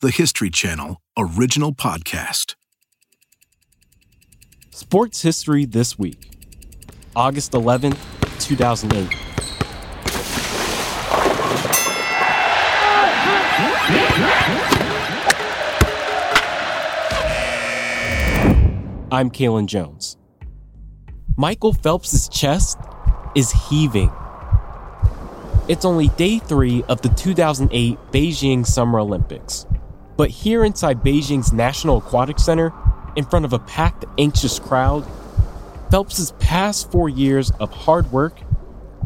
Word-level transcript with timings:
the 0.00 0.10
History 0.10 0.48
Channel 0.48 1.02
original 1.18 1.74
podcast. 1.74 2.54
Sports 4.70 5.20
history 5.20 5.66
this 5.66 5.98
week, 5.98 6.30
August 7.14 7.52
11th, 7.52 7.98
2008. 8.40 9.14
I'm 19.12 19.30
Kalen 19.30 19.66
Jones. 19.66 20.16
Michael 21.36 21.74
Phelps's 21.74 22.26
chest 22.30 22.78
is 23.34 23.52
heaving. 23.68 24.10
It's 25.68 25.84
only 25.84 26.08
day 26.08 26.38
three 26.38 26.84
of 26.84 27.02
the 27.02 27.10
2008 27.10 27.98
Beijing 28.12 28.66
Summer 28.66 28.98
Olympics. 28.98 29.66
But 30.20 30.28
here 30.28 30.66
inside 30.66 31.02
Beijing's 31.02 31.50
National 31.50 31.96
Aquatic 31.96 32.38
Center, 32.38 32.74
in 33.16 33.24
front 33.24 33.46
of 33.46 33.54
a 33.54 33.58
packed, 33.58 34.04
anxious 34.18 34.58
crowd, 34.58 35.06
Phelps's 35.90 36.32
past 36.32 36.92
four 36.92 37.08
years 37.08 37.50
of 37.52 37.72
hard 37.72 38.12
work 38.12 38.38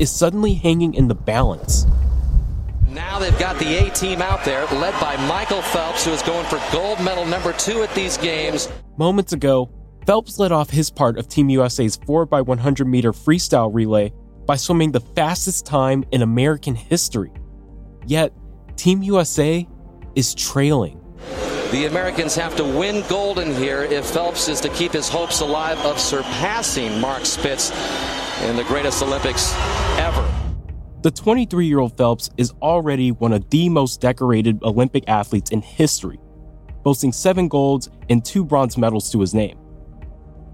is 0.01 0.11
suddenly 0.11 0.55
hanging 0.55 0.93
in 0.93 1.07
the 1.07 1.15
balance. 1.15 1.87
Now 2.89 3.21
they've 3.21 3.39
got 3.39 3.61
the 3.61 3.77
A 3.77 3.91
team 3.91 4.23
out 4.23 4.45
there, 4.45 4.67
led 4.73 5.01
by 5.01 5.17
Michael 5.29 5.63
Phelps, 5.63 6.05
who 6.05 6.11
is 6.11 6.21
going 6.23 6.47
for 6.47 6.61
gold 6.73 7.01
medal 7.01 7.25
number 7.25 7.53
two 7.53 7.85
at 7.85 7.95
these 7.95 8.17
games. 8.17 8.69
Moments 8.97 9.33
ago, 9.33 9.71
Phelps 10.07 10.41
led 10.41 10.51
off 10.51 10.69
his 10.69 10.91
part 10.91 11.17
of 11.17 11.29
Team 11.29 11.49
USA's 11.49 11.97
4x100 11.97 12.87
meter 12.89 13.13
freestyle 13.13 13.73
relay 13.73 14.13
by 14.47 14.57
swimming 14.57 14.91
the 14.91 14.99
fastest 15.15 15.65
time 15.65 16.05
in 16.11 16.23
American 16.23 16.75
history. 16.75 17.31
Yet, 18.05 18.33
Team 18.75 19.05
USA 19.05 19.65
is 20.17 20.35
trailing. 20.35 21.03
The 21.71 21.87
Americans 21.87 22.35
have 22.37 22.55
to 22.57 22.65
win 22.65 23.05
gold 23.09 23.39
in 23.39 23.55
here 23.55 23.83
if 23.83 24.07
Phelps 24.07 24.49
is 24.49 24.61
to 24.61 24.69
keep 24.69 24.93
his 24.93 25.09
hopes 25.09 25.41
alive 25.41 25.79
of 25.85 25.99
surpassing 25.99 27.01
Mark 27.01 27.25
Spitz 27.25 27.71
in 28.43 28.57
the 28.57 28.65
greatest 28.65 29.03
Olympics 29.03 29.53
ever. 29.99 30.29
The 31.03 31.11
23 31.11 31.67
year 31.67 31.81
old 31.81 31.97
Phelps 31.97 32.31
is 32.37 32.53
already 32.63 33.11
one 33.13 33.33
of 33.33 33.51
the 33.51 33.69
most 33.69 34.01
decorated 34.01 34.63
Olympic 34.63 35.05
athletes 35.09 35.51
in 35.51 35.63
history, 35.63 36.19
boasting 36.83 37.13
seven 37.13 37.49
golds 37.49 37.91
and 38.09 38.25
two 38.25 38.45
bronze 38.45 38.79
medals 38.79 39.11
to 39.13 39.21
his 39.21 39.35
name. 39.35 39.59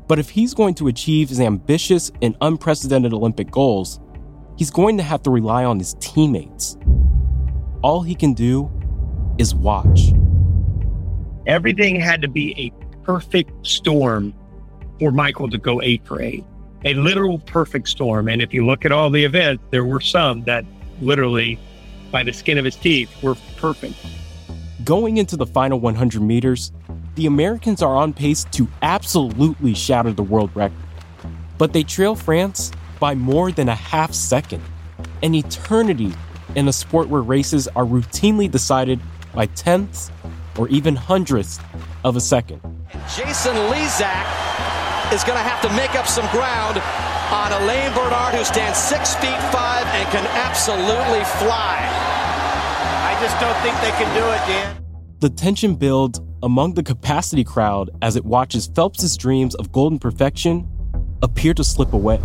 But 0.09 0.19
if 0.19 0.31
he's 0.31 0.55
going 0.55 0.75
to 0.75 0.89
achieve 0.89 1.29
his 1.29 1.39
ambitious 1.39 2.11
and 2.21 2.37
unprecedented 2.41 3.13
Olympic 3.13 3.51
goals, 3.51 4.01
he's 4.57 4.71
going 4.71 4.97
to 4.97 5.05
have 5.05 5.23
to 5.23 5.31
rely 5.31 5.65
on 5.65 5.79
his 5.79 5.95
teammates. 6.01 6.77
All 7.83 8.03
he 8.03 8.15
can 8.15 8.35
do 8.35 8.71
is 9.39 9.55
watch. 9.55 10.13
Everything 11.47 11.99
had 11.99 12.21
to 12.23 12.29
be 12.29 12.55
a 12.59 13.05
perfect 13.05 13.67
storm 13.67 14.35
for 14.99 15.11
Michael 15.11 15.49
to 15.49 15.59
go 15.59 15.81
eight 15.83 16.07
for 16.07 16.21
eight, 16.21 16.45
a 16.85 16.95
literal 16.95 17.39
perfect 17.39 17.89
storm. 17.89 18.29
And 18.29 18.43
if 18.43 18.53
you 18.53 18.67
look 18.67 18.85
at 18.85 18.93
all 18.93 19.11
the 19.11 19.25
events, 19.25 19.65
there 19.71 19.85
were 19.85 20.01
some 20.01 20.45
that 20.45 20.65
literally, 21.01 21.59
by 22.11 22.23
the 22.23 22.33
skin 22.33 22.59
of 22.59 22.65
his 22.65 22.77
teeth, 22.77 23.11
were 23.23 23.37
perfect. 23.57 23.95
Going 24.85 25.17
into 25.17 25.37
the 25.37 25.47
final 25.47 25.81
100 25.81 26.21
meters, 26.21 26.73
the 27.15 27.27
Americans 27.27 27.83
are 27.83 27.97
on 27.97 28.13
pace 28.13 28.45
to 28.53 28.69
absolutely 28.83 29.75
shatter 29.75 30.13
the 30.13 30.23
world 30.23 30.51
record. 30.55 30.77
But 31.59 31.73
they 31.73 31.83
trail 31.83 32.15
France 32.15 32.71
by 32.99 33.15
more 33.15 33.51
than 33.51 33.69
a 33.69 33.75
half 33.75 34.13
second, 34.13 34.63
an 35.23 35.35
eternity 35.35 36.13
in 36.55 36.69
a 36.69 36.73
sport 36.73 37.09
where 37.09 37.23
races 37.23 37.69
are 37.69 37.85
routinely 37.85 38.51
decided 38.51 39.01
by 39.35 39.47
tenths 39.47 40.11
or 40.61 40.69
even 40.69 40.95
hundredths 40.95 41.59
of 42.05 42.17
a 42.17 42.21
second. 42.21 42.61
Jason 43.17 43.57
Lezak 43.73 44.27
is 45.11 45.25
going 45.25 45.39
to 45.39 45.43
have 45.43 45.63
to 45.63 45.75
make 45.75 45.95
up 45.95 46.07
some 46.07 46.29
ground 46.31 46.77
on 47.33 47.51
Alain 47.63 47.91
Bernard, 47.95 48.35
who 48.35 48.45
stands 48.45 48.79
six 48.79 49.15
feet 49.15 49.41
five 49.51 49.87
and 49.87 50.07
can 50.11 50.27
absolutely 50.37 51.25
fly. 51.41 51.79
I 53.09 53.17
just 53.23 53.41
don't 53.41 53.57
think 53.63 53.75
they 53.81 53.91
can 53.93 54.15
do 54.15 54.25
it, 54.29 54.47
Dan. 54.47 54.85
The 55.21 55.31
tension 55.31 55.77
builds 55.77 56.21
among 56.43 56.75
the 56.75 56.83
capacity 56.83 57.45
crowd 57.45 57.91
as 58.03 58.17
it 58.17 58.25
watches 58.27 58.67
Phelps's 58.67 59.17
dreams 59.17 59.55
of 59.55 59.73
golden 59.73 59.99
perfection 59.99 60.69
appear 61.23 61.55
to 61.55 61.65
slip 61.65 61.95
away. 61.95 62.21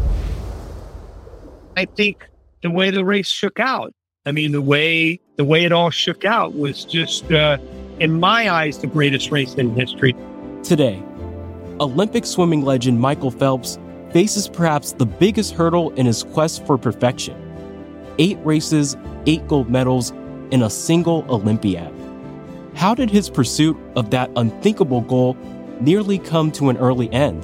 I 1.78 1.85
think 1.85 2.28
the 2.62 2.69
way 2.69 2.90
the 2.90 3.06
race 3.06 3.28
shook 3.28 3.59
out, 3.59 3.94
I 4.25 4.31
mean, 4.31 4.51
the 4.51 4.62
way 4.62 5.19
the 5.38 5.44
way 5.44 5.66
it 5.66 5.72
all 5.72 5.90
shook 5.90 6.24
out 6.25 6.56
was 6.56 6.85
just, 6.85 7.29
uh, 7.31 7.57
in 8.00 8.19
my 8.19 8.50
eyes, 8.50 8.79
the 8.79 8.88
greatest 8.88 9.31
race 9.31 9.53
in 9.56 9.73
history. 9.75 10.16
Today, 10.63 11.01
Olympic 11.79 12.25
swimming 12.25 12.63
legend 12.63 13.00
Michael 13.00 13.31
Phelps 13.31 13.79
faces 14.11 14.47
perhaps 14.47 14.94
the 14.94 15.06
biggest 15.06 15.53
hurdle 15.53 15.91
in 15.91 16.06
his 16.06 16.23
quest 16.23 16.66
for 16.66 16.78
perfection. 16.78 17.35
Eight 18.17 18.38
races, 18.44 18.95
eight 19.25 19.47
gold 19.47 19.69
medals 19.69 20.11
in 20.51 20.61
a 20.63 20.69
single 20.69 21.25
Olympiad. 21.29 21.94
How 22.75 22.94
did 22.94 23.09
his 23.09 23.29
pursuit 23.29 23.78
of 23.95 24.09
that 24.12 24.29
unthinkable 24.35 25.01
goal 25.01 25.38
nearly 25.79 26.19
come 26.19 26.51
to 26.53 26.69
an 26.69 26.77
early 26.77 27.12
end? 27.12 27.44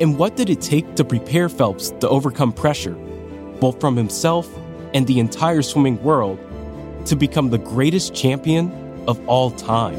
And 0.00 0.18
what 0.18 0.36
did 0.36 0.48
it 0.48 0.60
take 0.60 0.94
to 0.96 1.04
prepare 1.04 1.48
Phelps 1.48 1.90
to 2.00 2.08
overcome 2.08 2.52
pressure, 2.52 2.94
both 3.60 3.80
from 3.80 3.96
himself 3.96 4.48
and 4.94 5.06
the 5.06 5.20
entire 5.20 5.62
swimming 5.62 6.02
world, 6.02 6.38
to 7.06 7.16
become 7.16 7.50
the 7.50 7.58
greatest 7.58 8.14
champion 8.14 8.70
of 9.08 9.18
all 9.28 9.50
time? 9.50 9.98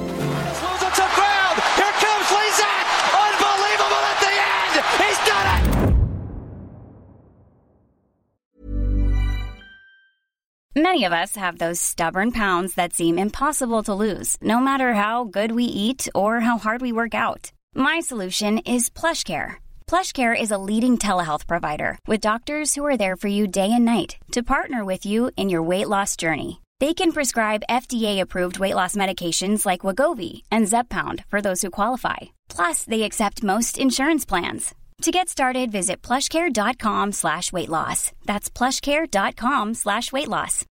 Many 10.76 11.04
of 11.04 11.12
us 11.12 11.36
have 11.36 11.58
those 11.58 11.80
stubborn 11.82 12.32
pounds 12.32 12.76
that 12.76 12.94
seem 12.94 13.20
impossible 13.20 13.84
to 13.84 13.94
lose, 14.06 14.38
no 14.42 14.60
matter 14.60 14.94
how 14.94 15.26
good 15.26 15.52
we 15.52 15.66
eat 15.66 16.08
or 16.16 16.40
how 16.40 16.58
hard 16.58 16.82
we 16.82 16.94
work 17.00 17.14
out. 17.14 17.52
My 17.76 18.00
solution 18.00 18.60
is 18.60 18.90
PlushCare. 18.90 19.56
PlushCare 19.88 20.40
is 20.40 20.52
a 20.52 20.64
leading 20.70 20.98
telehealth 20.98 21.48
provider 21.48 21.98
with 22.08 22.22
doctors 22.22 22.76
who 22.76 22.86
are 22.86 22.98
there 22.98 23.18
for 23.18 23.28
you 23.28 23.46
day 23.46 23.72
and 23.74 23.84
night 23.84 24.12
to 24.32 24.52
partner 24.56 24.86
with 24.86 25.06
you 25.06 25.32
in 25.36 25.50
your 25.50 25.64
weight 25.64 25.90
loss 25.90 26.16
journey. 26.16 26.62
They 26.80 26.94
can 26.94 27.12
prescribe 27.12 27.64
FDA-approved 27.70 28.60
weight 28.60 28.76
loss 28.76 28.96
medications 28.96 29.66
like 29.66 29.82
Wegovy 29.82 30.44
and 30.50 30.66
Zepbound 30.66 31.26
for 31.26 31.42
those 31.42 31.62
who 31.62 31.72
qualify. 31.72 32.18
Plus, 32.48 32.86
they 32.86 33.04
accept 33.04 33.44
most 33.44 33.78
insurance 33.78 34.26
plans. 34.26 34.74
To 35.04 35.12
get 35.12 35.28
started, 35.30 35.72
visit 35.72 36.02
plushcare.com 36.02 37.12
slash 37.14 37.52
weight 37.52 37.70
loss. 37.70 38.12
That's 38.26 38.50
plushcare.com 38.50 39.74
slash 39.74 40.12
weight 40.12 40.28
loss. 40.28 40.66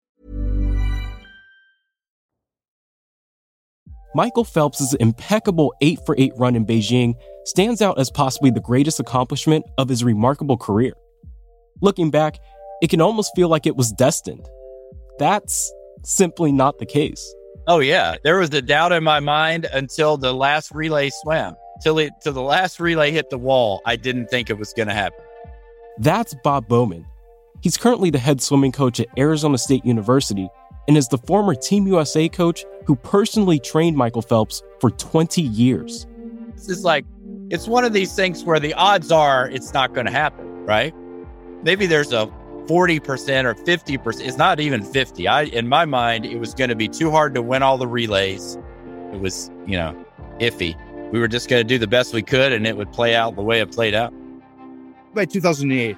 Michael 4.14 4.44
Phelps' 4.44 4.94
impeccable 4.94 5.74
8 5.80 5.98
for 6.06 6.14
8 6.18 6.32
run 6.36 6.56
in 6.56 6.64
Beijing 6.64 7.14
stands 7.44 7.82
out 7.82 7.98
as 7.98 8.10
possibly 8.10 8.50
the 8.50 8.60
greatest 8.60 8.98
accomplishment 8.98 9.66
of 9.76 9.88
his 9.88 10.02
remarkable 10.02 10.56
career. 10.56 10.94
Looking 11.82 12.10
back, 12.10 12.38
it 12.80 12.90
can 12.90 13.00
almost 13.00 13.32
feel 13.36 13.48
like 13.48 13.66
it 13.66 13.76
was 13.76 13.92
destined. 13.92 14.48
That's 15.18 15.72
simply 16.06 16.52
not 16.52 16.78
the 16.78 16.86
case. 16.86 17.34
Oh, 17.66 17.80
yeah. 17.80 18.16
There 18.22 18.38
was 18.38 18.50
a 18.54 18.62
doubt 18.62 18.92
in 18.92 19.02
my 19.02 19.20
mind 19.20 19.66
until 19.72 20.16
the 20.16 20.32
last 20.32 20.70
relay 20.72 21.10
swam 21.10 21.56
till 21.82 21.98
it 21.98 22.12
till 22.22 22.32
the 22.32 22.42
last 22.42 22.78
relay 22.80 23.10
hit 23.10 23.30
the 23.30 23.38
wall. 23.38 23.82
I 23.84 23.96
didn't 23.96 24.28
think 24.28 24.48
it 24.48 24.58
was 24.58 24.72
going 24.72 24.88
to 24.88 24.94
happen. 24.94 25.18
That's 25.98 26.34
Bob 26.44 26.68
Bowman. 26.68 27.06
He's 27.62 27.76
currently 27.76 28.10
the 28.10 28.18
head 28.18 28.40
swimming 28.40 28.72
coach 28.72 29.00
at 29.00 29.08
Arizona 29.18 29.58
State 29.58 29.84
University 29.84 30.48
and 30.86 30.96
is 30.96 31.08
the 31.08 31.18
former 31.18 31.54
Team 31.54 31.86
USA 31.88 32.28
coach 32.28 32.64
who 32.84 32.94
personally 32.94 33.58
trained 33.58 33.96
Michael 33.96 34.22
Phelps 34.22 34.62
for 34.80 34.90
20 34.90 35.42
years. 35.42 36.06
This 36.54 36.68
is 36.68 36.84
like 36.84 37.04
it's 37.50 37.66
one 37.66 37.84
of 37.84 37.92
these 37.92 38.14
things 38.14 38.44
where 38.44 38.60
the 38.60 38.74
odds 38.74 39.10
are 39.10 39.48
it's 39.50 39.72
not 39.72 39.94
going 39.94 40.06
to 40.06 40.12
happen, 40.12 40.64
right? 40.64 40.94
Maybe 41.62 41.86
there's 41.86 42.12
a 42.12 42.30
40% 42.66 43.44
or 43.44 43.54
50%. 43.54 44.20
It's 44.20 44.36
not 44.36 44.60
even 44.60 44.82
50. 44.82 45.28
I 45.28 45.42
in 45.42 45.68
my 45.68 45.84
mind 45.84 46.26
it 46.26 46.38
was 46.38 46.54
going 46.54 46.70
to 46.70 46.76
be 46.76 46.88
too 46.88 47.10
hard 47.10 47.34
to 47.34 47.42
win 47.42 47.62
all 47.62 47.78
the 47.78 47.88
relays. 47.88 48.58
It 49.12 49.20
was, 49.20 49.50
you 49.66 49.76
know, 49.76 50.04
iffy 50.40 50.76
we 51.10 51.20
were 51.20 51.28
just 51.28 51.48
going 51.48 51.60
to 51.60 51.64
do 51.64 51.78
the 51.78 51.86
best 51.86 52.12
we 52.12 52.22
could 52.22 52.52
and 52.52 52.66
it 52.66 52.76
would 52.76 52.92
play 52.92 53.14
out 53.14 53.36
the 53.36 53.42
way 53.42 53.60
it 53.60 53.70
played 53.72 53.94
out. 53.94 54.12
By 55.14 55.24
2008, 55.24 55.96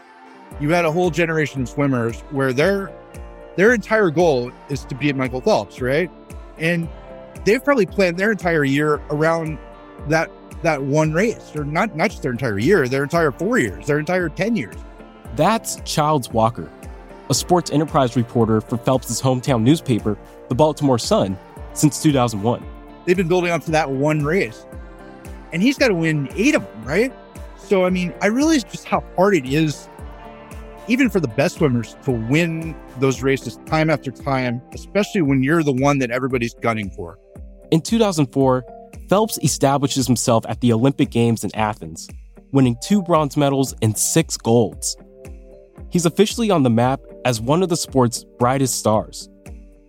you 0.61 0.71
had 0.71 0.85
a 0.85 0.93
whole 0.93 1.11
generation 1.11 1.63
of 1.63 1.69
swimmers 1.69 2.21
where 2.31 2.53
their 2.53 2.93
their 3.57 3.75
entire 3.75 4.11
goal 4.11 4.53
is 4.69 4.85
to 4.85 4.95
beat 4.95 5.17
Michael 5.17 5.41
Phelps, 5.41 5.81
right? 5.81 6.11
And 6.59 6.89
they've 7.45 7.63
probably 7.63 7.87
planned 7.87 8.17
their 8.19 8.31
entire 8.31 8.65
year 8.65 9.01
around 9.11 9.59
that 10.09 10.31
that 10.63 10.83
one 10.83 11.13
race, 11.13 11.53
or 11.57 11.65
not 11.65 11.97
not 11.97 12.11
just 12.11 12.23
their 12.23 12.33
entire 12.33 12.59
year, 12.59 12.87
their 12.87 13.03
entire 13.03 13.33
four 13.33 13.59
years, 13.59 13.87
their 13.87 13.99
entire 13.99 14.29
ten 14.29 14.55
years. 14.55 14.77
That's 15.39 15.81
Childs 15.87 16.31
Walker, 16.31 16.71
a 17.31 17.35
sports 17.35 17.71
enterprise 17.71 18.17
reporter 18.17 18.61
for 18.61 18.77
Phelps' 18.77 19.23
hometown 19.23 19.63
newspaper, 19.63 20.19
the 20.51 20.55
Baltimore 20.55 20.99
Sun, 20.99 21.39
since 21.73 22.03
2001 22.03 22.63
they've 23.09 23.17
been 23.17 23.27
building 23.27 23.51
up 23.51 23.65
to 23.65 23.71
that 23.71 23.91
one 23.91 24.23
race. 24.23 24.67
And 25.51 25.63
he's 25.63 25.79
got 25.79 25.89
to 25.89 25.95
win 25.95 26.29
eight 26.35 26.55
of 26.55 26.63
them, 26.63 26.85
right? 26.85 27.13
So, 27.57 27.87
I 27.87 27.91
mean, 27.91 28.13
I 28.21 28.27
realize 28.27 28.65
just 28.65 28.85
how 28.85 29.03
hard 29.17 29.35
it 29.35 29.47
is, 29.47 29.89
even 30.89 31.09
for 31.09 31.19
the 31.19 31.29
best 31.29 31.57
swimmers, 31.57 31.97
to 32.05 32.11
win 32.11 32.77
those 32.99 33.23
races 33.23 33.59
time 33.65 33.89
after 33.89 34.11
time, 34.11 34.61
especially 34.75 35.23
when 35.23 35.43
you're 35.43 35.63
the 35.63 35.73
one 35.73 35.99
that 36.01 36.11
everybody's 36.11 36.53
gunning 36.53 36.91
for. 36.91 37.19
In 37.71 37.81
2004, 37.81 38.63
Phelps 39.09 39.39
establishes 39.39 40.07
himself 40.07 40.45
at 40.47 40.61
the 40.61 40.71
Olympic 40.75 41.09
Games 41.09 41.45
in 41.45 41.55
Athens, 41.57 42.09
winning 42.53 42.77
two 42.83 43.03
bronze 43.03 43.39
medals 43.39 43.75
and 43.81 43.97
six 43.97 44.37
golds. 44.37 44.99
He's 45.91 46.07
officially 46.07 46.51
on 46.51 46.63
the 46.63 46.71
map 46.71 47.01
as 47.25 47.41
one 47.41 47.63
of 47.63 47.69
the 47.69 47.77
sport's 47.77 48.25
brightest 48.39 48.79
stars. 48.79 49.29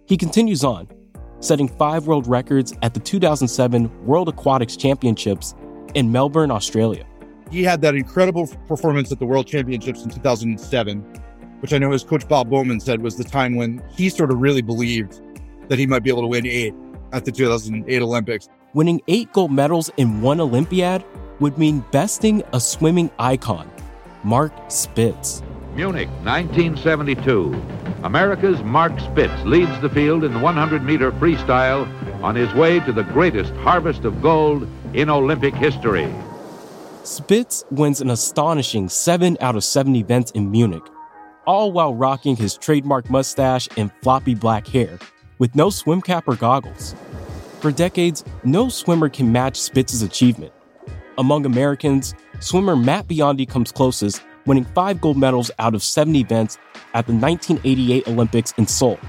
He 0.05 0.17
continues 0.17 0.63
on, 0.63 0.87
setting 1.39 1.67
five 1.67 2.07
world 2.07 2.27
records 2.27 2.73
at 2.81 2.93
the 2.93 2.99
2007 2.99 4.05
World 4.05 4.29
Aquatics 4.29 4.75
Championships 4.77 5.55
in 5.93 6.11
Melbourne, 6.11 6.51
Australia. 6.51 7.05
He 7.51 7.63
had 7.63 7.81
that 7.81 7.95
incredible 7.95 8.47
performance 8.67 9.11
at 9.11 9.19
the 9.19 9.25
World 9.25 9.47
Championships 9.47 10.03
in 10.03 10.09
2007, 10.09 10.99
which 11.59 11.73
I 11.73 11.77
know 11.77 11.91
his 11.91 12.03
coach 12.03 12.27
Bob 12.27 12.49
Bowman 12.49 12.79
said 12.79 13.01
was 13.01 13.17
the 13.17 13.23
time 13.23 13.55
when 13.55 13.83
he 13.89 14.09
sort 14.09 14.31
of 14.31 14.39
really 14.39 14.61
believed 14.61 15.21
that 15.67 15.79
he 15.79 15.85
might 15.85 16.03
be 16.03 16.09
able 16.09 16.21
to 16.21 16.27
win 16.27 16.45
eight 16.45 16.73
at 17.11 17.25
the 17.25 17.31
2008 17.31 18.01
Olympics. 18.01 18.47
Winning 18.73 19.01
eight 19.07 19.31
gold 19.33 19.51
medals 19.51 19.89
in 19.97 20.21
one 20.21 20.39
Olympiad 20.39 21.03
would 21.39 21.57
mean 21.57 21.83
besting 21.91 22.43
a 22.53 22.59
swimming 22.59 23.09
icon, 23.17 23.69
Mark 24.23 24.53
Spitz. 24.69 25.41
Munich, 25.75 26.09
1972. 26.23 27.53
America's 28.03 28.61
Mark 28.63 28.97
Spitz 28.99 29.43
leads 29.45 29.79
the 29.81 29.89
field 29.89 30.23
in 30.23 30.33
the 30.33 30.39
100 30.39 30.83
meter 30.83 31.11
freestyle 31.13 31.87
on 32.23 32.35
his 32.35 32.53
way 32.53 32.79
to 32.81 32.91
the 32.91 33.03
greatest 33.03 33.53
harvest 33.55 34.03
of 34.03 34.21
gold 34.21 34.67
in 34.93 35.09
Olympic 35.09 35.53
history. 35.53 36.13
Spitz 37.03 37.63
wins 37.71 38.01
an 38.01 38.09
astonishing 38.09 38.89
7 38.89 39.37
out 39.41 39.55
of 39.55 39.63
7 39.63 39.95
events 39.95 40.31
in 40.31 40.51
Munich, 40.51 40.83
all 41.45 41.71
while 41.71 41.95
rocking 41.95 42.35
his 42.35 42.57
trademark 42.57 43.09
mustache 43.09 43.69
and 43.77 43.91
floppy 44.01 44.35
black 44.35 44.67
hair, 44.67 44.99
with 45.37 45.55
no 45.55 45.69
swim 45.69 46.01
cap 46.01 46.27
or 46.27 46.35
goggles. 46.35 46.95
For 47.61 47.71
decades, 47.71 48.23
no 48.43 48.69
swimmer 48.69 49.09
can 49.09 49.31
match 49.31 49.59
Spitz's 49.59 50.01
achievement. 50.01 50.51
Among 51.17 51.45
Americans, 51.45 52.15
swimmer 52.39 52.75
Matt 52.75 53.07
Biondi 53.07 53.47
comes 53.47 53.71
closest, 53.71 54.21
winning 54.45 54.65
five 54.65 55.01
gold 55.01 55.17
medals 55.17 55.51
out 55.59 55.75
of 55.75 55.83
seven 55.83 56.15
events 56.15 56.57
at 56.93 57.07
the 57.07 57.13
1988 57.13 58.07
Olympics 58.07 58.53
in 58.57 58.67
Seoul. 58.67 58.99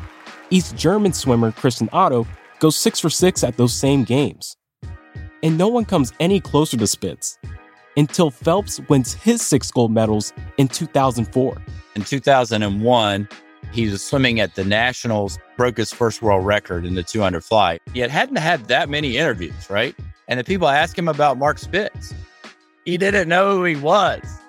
East 0.50 0.77
German 0.77 1.12
swimmer 1.12 1.53
Kristin 1.53 1.88
Otto 1.93 2.27
goes 2.59 2.77
six 2.77 3.00
for 3.00 3.11
six 3.11 3.43
at 3.44 3.56
those 3.56 3.73
same 3.73 4.05
games. 4.05 4.56
And 5.43 5.56
no 5.56 5.69
one 5.69 5.85
comes 5.85 6.12
any 6.21 6.41
closer 6.41 6.77
to 6.77 6.87
Spitz 6.87 7.38
until 7.97 8.31
Phelps 8.31 8.81
wins 8.88 9.12
his 9.12 9.43
six 9.43 9.71
gold 9.71 9.93
medals 9.93 10.32
in 10.59 10.69
2004. 10.69 11.62
In 11.97 12.03
2001, 12.03 13.29
he 13.73 13.88
was 13.88 14.03
swimming 14.03 14.41
at 14.41 14.55
the 14.55 14.65
Nationals, 14.65 15.38
broke 15.56 15.76
his 15.76 15.93
first 15.93 16.23
world 16.23 16.44
record 16.44 16.85
in 16.85 16.94
the 16.94 17.03
200 17.03 17.44
fly. 17.44 17.79
He 17.93 18.00
hadn't 18.00 18.37
had 18.37 18.67
that 18.69 18.88
many 18.88 19.17
interviews, 19.17 19.71
right? 19.71 19.94
And 20.29 20.38
the 20.38 20.44
people 20.44 20.69
asked 20.69 20.99
him 20.99 21.09
about 21.09 21.38
Mark 21.38 21.59
Spitz. 21.59 22.15
He 22.85 22.97
didn't 22.97 23.29
know 23.29 23.56
who 23.56 23.65
he 23.65 23.76
was. 23.76 24.39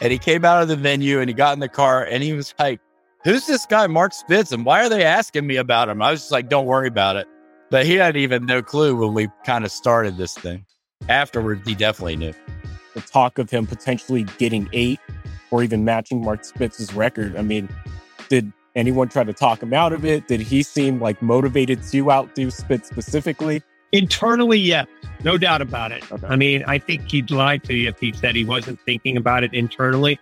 And 0.00 0.12
he 0.12 0.18
came 0.18 0.44
out 0.44 0.62
of 0.62 0.68
the 0.68 0.76
venue 0.76 1.20
and 1.20 1.28
he 1.28 1.34
got 1.34 1.54
in 1.54 1.60
the 1.60 1.68
car 1.68 2.04
and 2.04 2.22
he 2.22 2.32
was 2.32 2.54
like, 2.58 2.80
Who's 3.24 3.46
this 3.46 3.66
guy, 3.66 3.86
Mark 3.88 4.12
Spitz? 4.12 4.52
And 4.52 4.64
why 4.64 4.84
are 4.84 4.88
they 4.88 5.04
asking 5.04 5.46
me 5.46 5.56
about 5.56 5.88
him? 5.88 6.00
I 6.00 6.12
was 6.12 6.20
just 6.20 6.32
like, 6.32 6.48
Don't 6.48 6.66
worry 6.66 6.88
about 6.88 7.16
it. 7.16 7.26
But 7.70 7.84
he 7.84 7.94
had 7.94 8.16
even 8.16 8.46
no 8.46 8.62
clue 8.62 8.96
when 8.96 9.12
we 9.12 9.28
kind 9.44 9.64
of 9.64 9.70
started 9.70 10.16
this 10.16 10.34
thing. 10.34 10.64
Afterwards, 11.08 11.66
he 11.66 11.74
definitely 11.74 12.16
knew. 12.16 12.32
The 12.94 13.00
talk 13.00 13.38
of 13.38 13.50
him 13.50 13.66
potentially 13.66 14.24
getting 14.38 14.68
eight 14.72 15.00
or 15.50 15.62
even 15.62 15.84
matching 15.84 16.24
Mark 16.24 16.44
Spitz's 16.44 16.94
record. 16.94 17.36
I 17.36 17.42
mean, 17.42 17.68
did 18.28 18.52
anyone 18.74 19.08
try 19.08 19.24
to 19.24 19.32
talk 19.32 19.62
him 19.62 19.74
out 19.74 19.92
of 19.92 20.04
it? 20.04 20.28
Did 20.28 20.40
he 20.40 20.62
seem 20.62 21.00
like 21.00 21.20
motivated 21.20 21.82
to 21.90 22.10
outdo 22.10 22.50
Spitz 22.50 22.88
specifically? 22.88 23.62
Internally, 23.92 24.58
yes, 24.58 24.86
no 25.24 25.38
doubt 25.38 25.62
about 25.62 25.92
it. 25.92 26.10
Okay. 26.12 26.26
I 26.26 26.36
mean, 26.36 26.62
I 26.66 26.78
think 26.78 27.10
he'd 27.10 27.30
lie 27.30 27.58
to 27.58 27.74
you 27.74 27.88
if 27.88 27.98
he 27.98 28.12
said 28.12 28.36
he 28.36 28.44
wasn't 28.44 28.78
thinking 28.82 29.16
about 29.16 29.44
it 29.44 29.54
internally. 29.54 30.18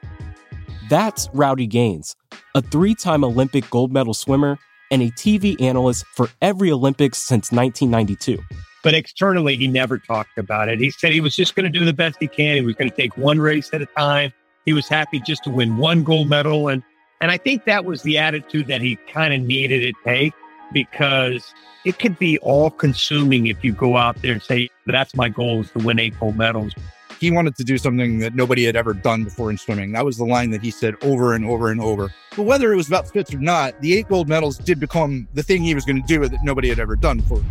That's 0.89 1.29
Rowdy 1.33 1.67
Gaines, 1.67 2.15
a 2.55 2.63
three 2.63 2.95
time 2.95 3.25
Olympic 3.25 3.69
gold 3.71 3.93
medal 3.93 4.15
swimmer 4.15 4.59
and 4.91 5.03
a 5.03 5.11
TV 5.11 5.61
analyst 5.61 6.07
for 6.07 6.29
every 6.41 6.71
Olympics 6.71 7.19
since 7.19 7.51
1992. 7.51 8.41
But 8.85 8.95
externally, 8.95 9.57
he 9.57 9.67
never 9.67 9.99
talked 9.99 10.39
about 10.39 10.69
it. 10.69 10.79
He 10.79 10.91
said 10.91 11.13
he 11.13 11.21
was 11.21 11.35
just 11.35 11.57
going 11.57 11.71
to 11.71 11.79
do 11.79 11.85
the 11.85 11.93
best 11.93 12.19
he 12.21 12.29
can. 12.29 12.55
He 12.55 12.61
was 12.61 12.77
going 12.77 12.89
to 12.89 12.97
take 12.97 13.17
one 13.17 13.41
race 13.41 13.71
at 13.73 13.83
a 13.83 13.87
time. 13.87 14.33
He 14.65 14.73
was 14.73 14.89
happy 14.89 15.19
just 15.19 15.43
to 15.45 15.51
win 15.51 15.77
one 15.77 16.05
gold 16.05 16.29
medal. 16.29 16.69
And, 16.69 16.85
and 17.21 17.33
I 17.33 17.37
think 17.37 17.65
that 17.65 17.85
was 17.85 18.03
the 18.03 18.19
attitude 18.19 18.69
that 18.69 18.81
he 18.81 18.95
kind 19.13 19.35
of 19.35 19.41
needed 19.41 19.81
to 19.81 19.93
take 20.05 20.35
because 20.77 21.55
it 21.87 21.99
could 21.99 22.19
be 22.19 22.37
all 22.41 22.69
consuming 22.69 23.47
if 23.47 23.65
you 23.65 23.73
go 23.73 23.97
out 23.97 24.21
there 24.21 24.33
and 24.33 24.43
say, 24.43 24.69
that's 24.85 25.15
my 25.15 25.27
goal 25.27 25.63
is 25.63 25.71
to 25.71 25.79
win 25.79 25.99
eight 25.99 26.13
gold 26.21 26.37
medals. 26.37 26.75
He 27.19 27.31
wanted 27.31 27.57
to 27.57 27.65
do 27.65 27.79
something 27.79 28.19
that 28.19 28.35
nobody 28.35 28.65
had 28.65 28.77
ever 28.77 28.93
done 28.93 29.25
before 29.25 29.51
in 29.51 29.57
swimming. 29.57 29.93
That 29.93 30.05
was 30.05 30.19
the 30.19 30.27
line 30.27 30.51
that 30.51 30.61
he 30.61 30.71
said 30.71 30.95
over 31.01 31.33
and 31.33 31.47
over 31.47 31.71
and 31.71 31.81
over. 31.81 32.13
But 32.37 32.43
whether 32.43 32.75
it 32.75 32.77
was 32.77 32.89
about 32.89 33.09
Spitz 33.09 33.33
or 33.33 33.39
not, 33.39 33.81
the 33.81 33.97
eight 33.97 34.07
gold 34.07 34.29
medals 34.29 34.59
did 34.59 34.79
become 34.79 35.27
the 35.33 35.43
thing 35.43 35.63
he 35.63 35.75
was 35.75 35.87
going 35.87 35.99
to 35.99 36.07
do 36.07 36.29
that 36.29 36.45
nobody 36.45 36.69
had 36.69 36.79
ever 36.79 36.95
done 36.95 37.21
before. 37.21 37.43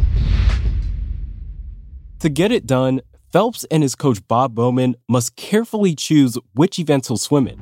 To 2.20 2.30
get 2.30 2.52
it 2.52 2.68
done, 2.68 3.02
Phelps 3.32 3.64
and 3.72 3.82
his 3.82 3.96
coach 3.96 4.20
Bob 4.28 4.54
Bowman 4.54 4.98
must 5.10 5.36
carefully 5.36 5.96
choose 5.96 6.38
which 6.54 6.78
events 6.78 7.08
he'll 7.08 7.18
swim 7.18 7.48
in 7.48 7.60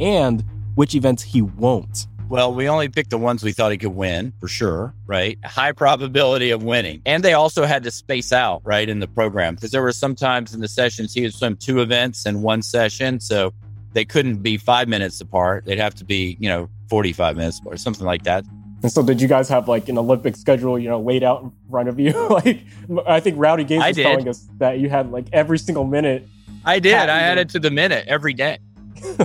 and 0.00 0.44
which 0.76 0.94
events 0.94 1.24
he 1.24 1.42
won't. 1.42 2.06
Well, 2.28 2.52
we 2.52 2.68
only 2.68 2.88
picked 2.88 3.10
the 3.10 3.18
ones 3.18 3.44
we 3.44 3.52
thought 3.52 3.70
he 3.70 3.78
could 3.78 3.94
win 3.94 4.32
for 4.40 4.48
sure, 4.48 4.92
right? 5.06 5.38
High 5.44 5.70
probability 5.70 6.50
of 6.50 6.64
winning. 6.64 7.00
And 7.06 7.22
they 7.22 7.34
also 7.34 7.64
had 7.64 7.84
to 7.84 7.90
space 7.92 8.32
out, 8.32 8.62
right, 8.64 8.88
in 8.88 8.98
the 8.98 9.06
program 9.06 9.54
because 9.54 9.70
there 9.70 9.82
were 9.82 9.92
sometimes 9.92 10.52
in 10.52 10.60
the 10.60 10.66
sessions 10.66 11.14
he 11.14 11.22
would 11.22 11.34
swim 11.34 11.56
two 11.56 11.80
events 11.80 12.26
in 12.26 12.42
one 12.42 12.62
session. 12.62 13.20
So 13.20 13.54
they 13.92 14.04
couldn't 14.04 14.38
be 14.38 14.56
five 14.56 14.88
minutes 14.88 15.20
apart. 15.20 15.66
They'd 15.66 15.78
have 15.78 15.94
to 15.96 16.04
be, 16.04 16.36
you 16.40 16.48
know, 16.48 16.68
45 16.88 17.36
minutes 17.36 17.60
or 17.64 17.76
something 17.76 18.04
like 18.04 18.24
that. 18.24 18.44
And 18.82 18.90
so, 18.90 19.02
did 19.02 19.20
you 19.20 19.28
guys 19.28 19.48
have 19.48 19.68
like 19.68 19.88
an 19.88 19.96
Olympic 19.96 20.36
schedule, 20.36 20.78
you 20.78 20.88
know, 20.88 21.00
laid 21.00 21.22
out 21.22 21.42
in 21.42 21.52
front 21.70 21.88
of 21.88 21.98
you? 21.98 22.12
like, 22.28 22.60
I 23.06 23.20
think 23.20 23.36
Rowdy 23.38 23.64
Gaines 23.64 23.84
I 23.84 23.88
was 23.88 23.96
did. 23.96 24.02
telling 24.02 24.28
us 24.28 24.48
that 24.58 24.80
you 24.80 24.90
had 24.90 25.12
like 25.12 25.26
every 25.32 25.58
single 25.58 25.84
minute. 25.84 26.26
I 26.64 26.80
did. 26.80 26.94
I 26.94 27.20
had 27.20 27.36
to- 27.36 27.42
it 27.42 27.48
to 27.50 27.60
the 27.60 27.70
minute 27.70 28.06
every 28.08 28.34
day. 28.34 28.58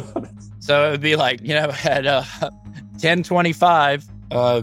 So 0.62 0.88
it 0.88 0.92
would 0.92 1.02
be 1.02 1.16
like, 1.16 1.42
you 1.42 1.56
know, 1.56 1.74
at 1.84 2.06
uh, 2.06 2.24
1025, 3.02 4.06
uh, 4.32 4.62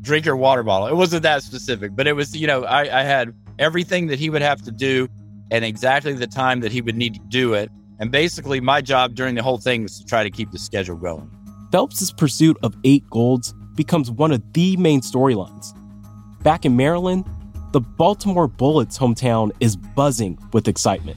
drink 0.00 0.24
your 0.24 0.36
water 0.36 0.62
bottle. 0.62 0.86
It 0.88 0.94
wasn't 0.94 1.22
that 1.24 1.42
specific, 1.42 1.96
but 1.96 2.06
it 2.06 2.12
was, 2.12 2.36
you 2.36 2.46
know, 2.46 2.64
I, 2.64 3.00
I 3.00 3.02
had 3.02 3.34
everything 3.58 4.06
that 4.06 4.18
he 4.18 4.30
would 4.30 4.42
have 4.42 4.62
to 4.62 4.70
do 4.70 5.08
and 5.50 5.64
exactly 5.64 6.12
the 6.12 6.26
time 6.26 6.60
that 6.60 6.72
he 6.72 6.80
would 6.80 6.96
need 6.96 7.14
to 7.14 7.20
do 7.28 7.54
it. 7.54 7.70
And 7.98 8.10
basically, 8.10 8.60
my 8.60 8.80
job 8.80 9.14
during 9.14 9.34
the 9.34 9.42
whole 9.42 9.58
thing 9.58 9.82
was 9.82 9.98
to 9.98 10.04
try 10.04 10.22
to 10.22 10.30
keep 10.30 10.50
the 10.50 10.58
schedule 10.58 10.96
going. 10.96 11.30
Phelps's 11.70 12.12
pursuit 12.12 12.56
of 12.62 12.74
eight 12.84 13.08
golds 13.10 13.54
becomes 13.74 14.10
one 14.10 14.32
of 14.32 14.42
the 14.52 14.76
main 14.76 15.00
storylines. 15.00 15.72
Back 16.42 16.64
in 16.64 16.76
Maryland, 16.76 17.24
the 17.72 17.80
Baltimore 17.80 18.48
Bullets 18.48 18.98
hometown 18.98 19.50
is 19.60 19.76
buzzing 19.76 20.38
with 20.52 20.68
excitement. 20.68 21.16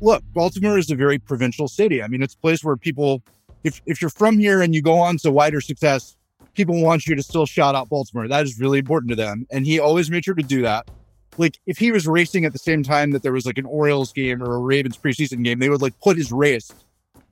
Look, 0.00 0.22
Baltimore 0.34 0.78
is 0.78 0.90
a 0.90 0.94
very 0.94 1.18
provincial 1.18 1.66
city. 1.66 2.02
I 2.02 2.08
mean, 2.08 2.22
it's 2.22 2.34
a 2.34 2.38
place 2.38 2.62
where 2.62 2.76
people, 2.76 3.22
if, 3.64 3.80
if 3.86 4.00
you're 4.00 4.10
from 4.10 4.38
here 4.38 4.62
and 4.62 4.74
you 4.74 4.82
go 4.82 4.98
on 4.98 5.16
to 5.18 5.30
wider 5.30 5.60
success, 5.60 6.16
people 6.54 6.80
want 6.80 7.06
you 7.06 7.14
to 7.16 7.22
still 7.22 7.46
shout 7.46 7.74
out 7.74 7.88
Baltimore. 7.88 8.28
That 8.28 8.44
is 8.44 8.60
really 8.60 8.78
important 8.78 9.10
to 9.10 9.16
them. 9.16 9.46
And 9.50 9.66
he 9.66 9.80
always 9.80 10.10
made 10.10 10.24
sure 10.24 10.34
to 10.34 10.42
do 10.42 10.62
that. 10.62 10.88
Like 11.36 11.58
if 11.66 11.78
he 11.78 11.90
was 11.90 12.06
racing 12.06 12.44
at 12.44 12.52
the 12.52 12.58
same 12.58 12.82
time 12.82 13.10
that 13.10 13.22
there 13.22 13.32
was 13.32 13.44
like 13.44 13.58
an 13.58 13.66
Orioles 13.66 14.12
game 14.12 14.42
or 14.42 14.54
a 14.54 14.58
Ravens 14.58 14.96
preseason 14.96 15.42
game, 15.42 15.58
they 15.58 15.68
would 15.68 15.82
like 15.82 15.98
put 16.00 16.16
his 16.16 16.30
race 16.30 16.70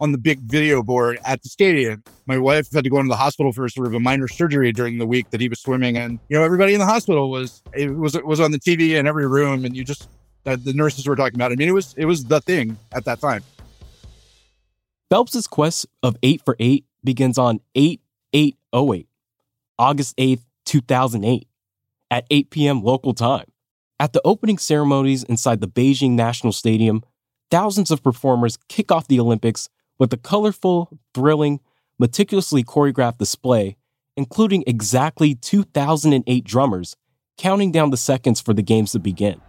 on 0.00 0.10
the 0.10 0.18
big 0.18 0.40
video 0.40 0.82
board 0.82 1.20
at 1.24 1.40
the 1.42 1.48
stadium. 1.48 2.02
My 2.26 2.36
wife 2.36 2.72
had 2.72 2.82
to 2.82 2.90
go 2.90 2.98
into 2.98 3.10
the 3.10 3.16
hospital 3.16 3.52
for 3.52 3.68
sort 3.68 3.86
of 3.86 3.94
a 3.94 4.00
minor 4.00 4.26
surgery 4.26 4.72
during 4.72 4.98
the 4.98 5.06
week 5.06 5.30
that 5.30 5.40
he 5.40 5.48
was 5.48 5.60
swimming, 5.60 5.96
and 5.96 6.18
you 6.28 6.36
know 6.36 6.42
everybody 6.42 6.74
in 6.74 6.80
the 6.80 6.86
hospital 6.86 7.30
was 7.30 7.62
it 7.72 7.94
was 7.94 8.16
it 8.16 8.26
was 8.26 8.40
on 8.40 8.50
the 8.50 8.58
TV 8.58 8.98
in 8.98 9.06
every 9.06 9.28
room, 9.28 9.64
and 9.64 9.76
you 9.76 9.84
just 9.84 10.08
the 10.42 10.72
nurses 10.74 11.06
were 11.06 11.14
talking 11.14 11.36
about. 11.36 11.52
it. 11.52 11.54
I 11.54 11.56
mean, 11.56 11.68
it 11.68 11.72
was 11.72 11.94
it 11.96 12.06
was 12.06 12.24
the 12.24 12.40
thing 12.40 12.76
at 12.92 13.04
that 13.04 13.20
time. 13.20 13.44
Phelps' 15.12 15.46
quest 15.46 15.84
of 16.02 16.16
8 16.22 16.40
for 16.42 16.56
8 16.58 16.86
begins 17.04 17.36
on 17.36 17.60
8 17.74 18.00
8 18.32 18.56
08, 18.74 19.08
August 19.78 20.16
8th, 20.16 20.40
2008, 20.64 21.46
at 22.10 22.26
8 22.30 22.48
p.m. 22.48 22.82
local 22.82 23.12
time. 23.12 23.44
At 24.00 24.14
the 24.14 24.22
opening 24.24 24.56
ceremonies 24.56 25.22
inside 25.22 25.60
the 25.60 25.68
Beijing 25.68 26.12
National 26.12 26.50
Stadium, 26.50 27.02
thousands 27.50 27.90
of 27.90 28.02
performers 28.02 28.56
kick 28.70 28.90
off 28.90 29.06
the 29.06 29.20
Olympics 29.20 29.68
with 29.98 30.14
a 30.14 30.16
colorful, 30.16 30.88
thrilling, 31.12 31.60
meticulously 31.98 32.64
choreographed 32.64 33.18
display, 33.18 33.76
including 34.16 34.64
exactly 34.66 35.34
2008 35.34 36.42
drummers 36.42 36.96
counting 37.36 37.70
down 37.70 37.90
the 37.90 37.98
seconds 37.98 38.40
for 38.40 38.54
the 38.54 38.62
games 38.62 38.92
to 38.92 38.98
begin. 38.98 39.42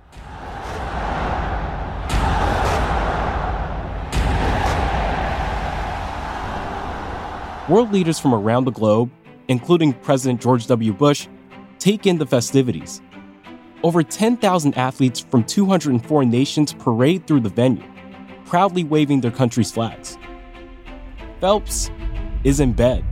World 7.69 7.93
leaders 7.93 8.19
from 8.19 8.33
around 8.33 8.65
the 8.65 8.71
globe, 8.71 9.09
including 9.47 9.93
President 9.93 10.41
George 10.41 10.67
W. 10.67 10.91
Bush, 10.91 11.29
take 11.79 12.05
in 12.05 12.17
the 12.17 12.25
festivities. 12.25 13.01
Over 13.83 14.03
10,000 14.03 14.77
athletes 14.77 15.21
from 15.21 15.45
204 15.45 16.25
nations 16.25 16.73
parade 16.73 17.25
through 17.25 17.39
the 17.39 17.49
venue, 17.49 17.85
proudly 18.43 18.83
waving 18.83 19.21
their 19.21 19.31
country's 19.31 19.71
flags. 19.71 20.17
Phelps 21.39 21.89
is 22.43 22.59
in 22.59 22.73
bed. 22.73 23.05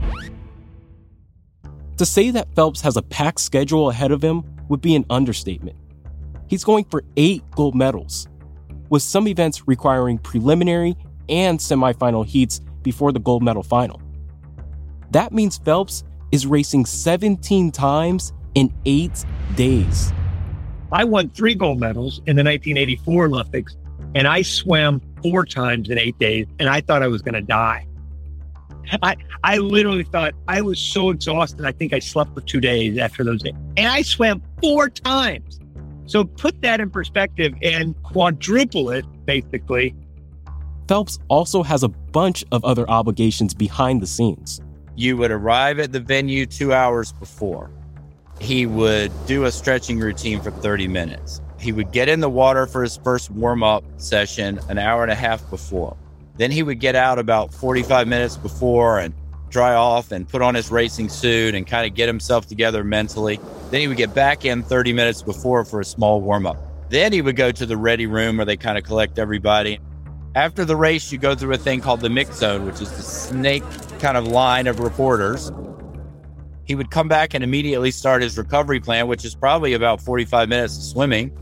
To 1.96 2.04
say 2.04 2.30
that 2.30 2.54
Phelps 2.54 2.82
has 2.82 2.98
a 2.98 3.02
packed 3.02 3.40
schedule 3.40 3.88
ahead 3.88 4.12
of 4.12 4.22
him 4.22 4.44
would 4.68 4.82
be 4.82 4.94
an 4.94 5.06
understatement. 5.08 5.78
He's 6.46 6.62
going 6.62 6.84
for 6.84 7.04
eight 7.16 7.42
gold 7.52 7.74
medals, 7.74 8.28
with 8.90 9.02
some 9.02 9.26
events 9.28 9.66
requiring 9.66 10.18
preliminary 10.18 10.94
and 11.30 11.58
semifinal 11.58 12.26
heats 12.26 12.60
before 12.82 13.12
the 13.12 13.20
gold 13.20 13.42
medal 13.42 13.62
final. 13.62 14.01
That 15.12 15.32
means 15.32 15.58
Phelps 15.58 16.04
is 16.32 16.46
racing 16.46 16.86
17 16.86 17.70
times 17.70 18.32
in 18.54 18.72
eight 18.86 19.24
days. 19.56 20.10
I 20.90 21.04
won 21.04 21.28
three 21.30 21.54
gold 21.54 21.78
medals 21.78 22.18
in 22.26 22.36
the 22.36 22.42
1984 22.42 23.26
Olympics, 23.26 23.76
and 24.14 24.26
I 24.26 24.40
swam 24.40 25.02
four 25.22 25.44
times 25.44 25.90
in 25.90 25.98
eight 25.98 26.18
days, 26.18 26.46
and 26.58 26.68
I 26.68 26.80
thought 26.80 27.02
I 27.02 27.08
was 27.08 27.20
going 27.20 27.34
to 27.34 27.42
die. 27.42 27.86
I, 29.02 29.16
I 29.44 29.58
literally 29.58 30.04
thought 30.04 30.32
I 30.48 30.62
was 30.62 30.78
so 30.78 31.10
exhausted. 31.10 31.66
I 31.66 31.72
think 31.72 31.92
I 31.92 31.98
slept 31.98 32.34
for 32.34 32.40
two 32.40 32.60
days 32.60 32.96
after 32.96 33.22
those 33.22 33.42
days. 33.42 33.54
And 33.76 33.88
I 33.88 34.00
swam 34.00 34.42
four 34.62 34.88
times. 34.88 35.60
So 36.06 36.24
put 36.24 36.60
that 36.62 36.80
in 36.80 36.88
perspective 36.88 37.54
and 37.62 37.94
quadruple 38.02 38.90
it, 38.90 39.04
basically. 39.26 39.94
Phelps 40.88 41.18
also 41.28 41.62
has 41.62 41.82
a 41.82 41.88
bunch 41.88 42.44
of 42.50 42.64
other 42.64 42.88
obligations 42.90 43.52
behind 43.52 44.00
the 44.00 44.06
scenes. 44.06 44.60
You 44.94 45.16
would 45.16 45.30
arrive 45.30 45.78
at 45.78 45.92
the 45.92 46.00
venue 46.00 46.46
two 46.46 46.72
hours 46.72 47.12
before. 47.12 47.70
He 48.40 48.66
would 48.66 49.10
do 49.26 49.44
a 49.44 49.52
stretching 49.52 49.98
routine 49.98 50.40
for 50.40 50.50
30 50.50 50.88
minutes. 50.88 51.40
He 51.58 51.72
would 51.72 51.92
get 51.92 52.08
in 52.08 52.20
the 52.20 52.28
water 52.28 52.66
for 52.66 52.82
his 52.82 52.96
first 52.98 53.30
warm 53.30 53.62
up 53.62 53.84
session 53.96 54.60
an 54.68 54.78
hour 54.78 55.02
and 55.02 55.12
a 55.12 55.14
half 55.14 55.48
before. 55.48 55.96
Then 56.36 56.50
he 56.50 56.62
would 56.62 56.80
get 56.80 56.94
out 56.94 57.18
about 57.18 57.54
45 57.54 58.08
minutes 58.08 58.36
before 58.36 58.98
and 58.98 59.14
dry 59.48 59.74
off 59.74 60.12
and 60.12 60.28
put 60.28 60.42
on 60.42 60.54
his 60.54 60.70
racing 60.70 61.08
suit 61.08 61.54
and 61.54 61.66
kind 61.66 61.86
of 61.86 61.94
get 61.94 62.08
himself 62.08 62.46
together 62.46 62.82
mentally. 62.82 63.38
Then 63.70 63.80
he 63.80 63.88
would 63.88 63.96
get 63.96 64.14
back 64.14 64.44
in 64.44 64.62
30 64.62 64.92
minutes 64.92 65.22
before 65.22 65.64
for 65.64 65.80
a 65.80 65.84
small 65.84 66.20
warm 66.20 66.46
up. 66.46 66.56
Then 66.88 67.12
he 67.12 67.22
would 67.22 67.36
go 67.36 67.52
to 67.52 67.64
the 67.64 67.76
ready 67.76 68.06
room 68.06 68.38
where 68.38 68.46
they 68.46 68.56
kind 68.56 68.76
of 68.76 68.84
collect 68.84 69.18
everybody. 69.18 69.78
After 70.34 70.64
the 70.64 70.76
race, 70.76 71.12
you 71.12 71.18
go 71.18 71.34
through 71.34 71.52
a 71.52 71.58
thing 71.58 71.82
called 71.82 72.00
the 72.00 72.08
mix 72.08 72.36
zone, 72.36 72.64
which 72.64 72.80
is 72.80 72.90
the 72.90 73.02
snake 73.02 73.62
kind 73.98 74.16
of 74.16 74.26
line 74.26 74.66
of 74.66 74.80
reporters. 74.80 75.52
He 76.64 76.74
would 76.74 76.90
come 76.90 77.06
back 77.06 77.34
and 77.34 77.44
immediately 77.44 77.90
start 77.90 78.22
his 78.22 78.38
recovery 78.38 78.80
plan, 78.80 79.08
which 79.08 79.26
is 79.26 79.34
probably 79.34 79.74
about 79.74 80.00
45 80.00 80.48
minutes 80.48 80.78
of 80.78 80.84
swimming. 80.84 81.36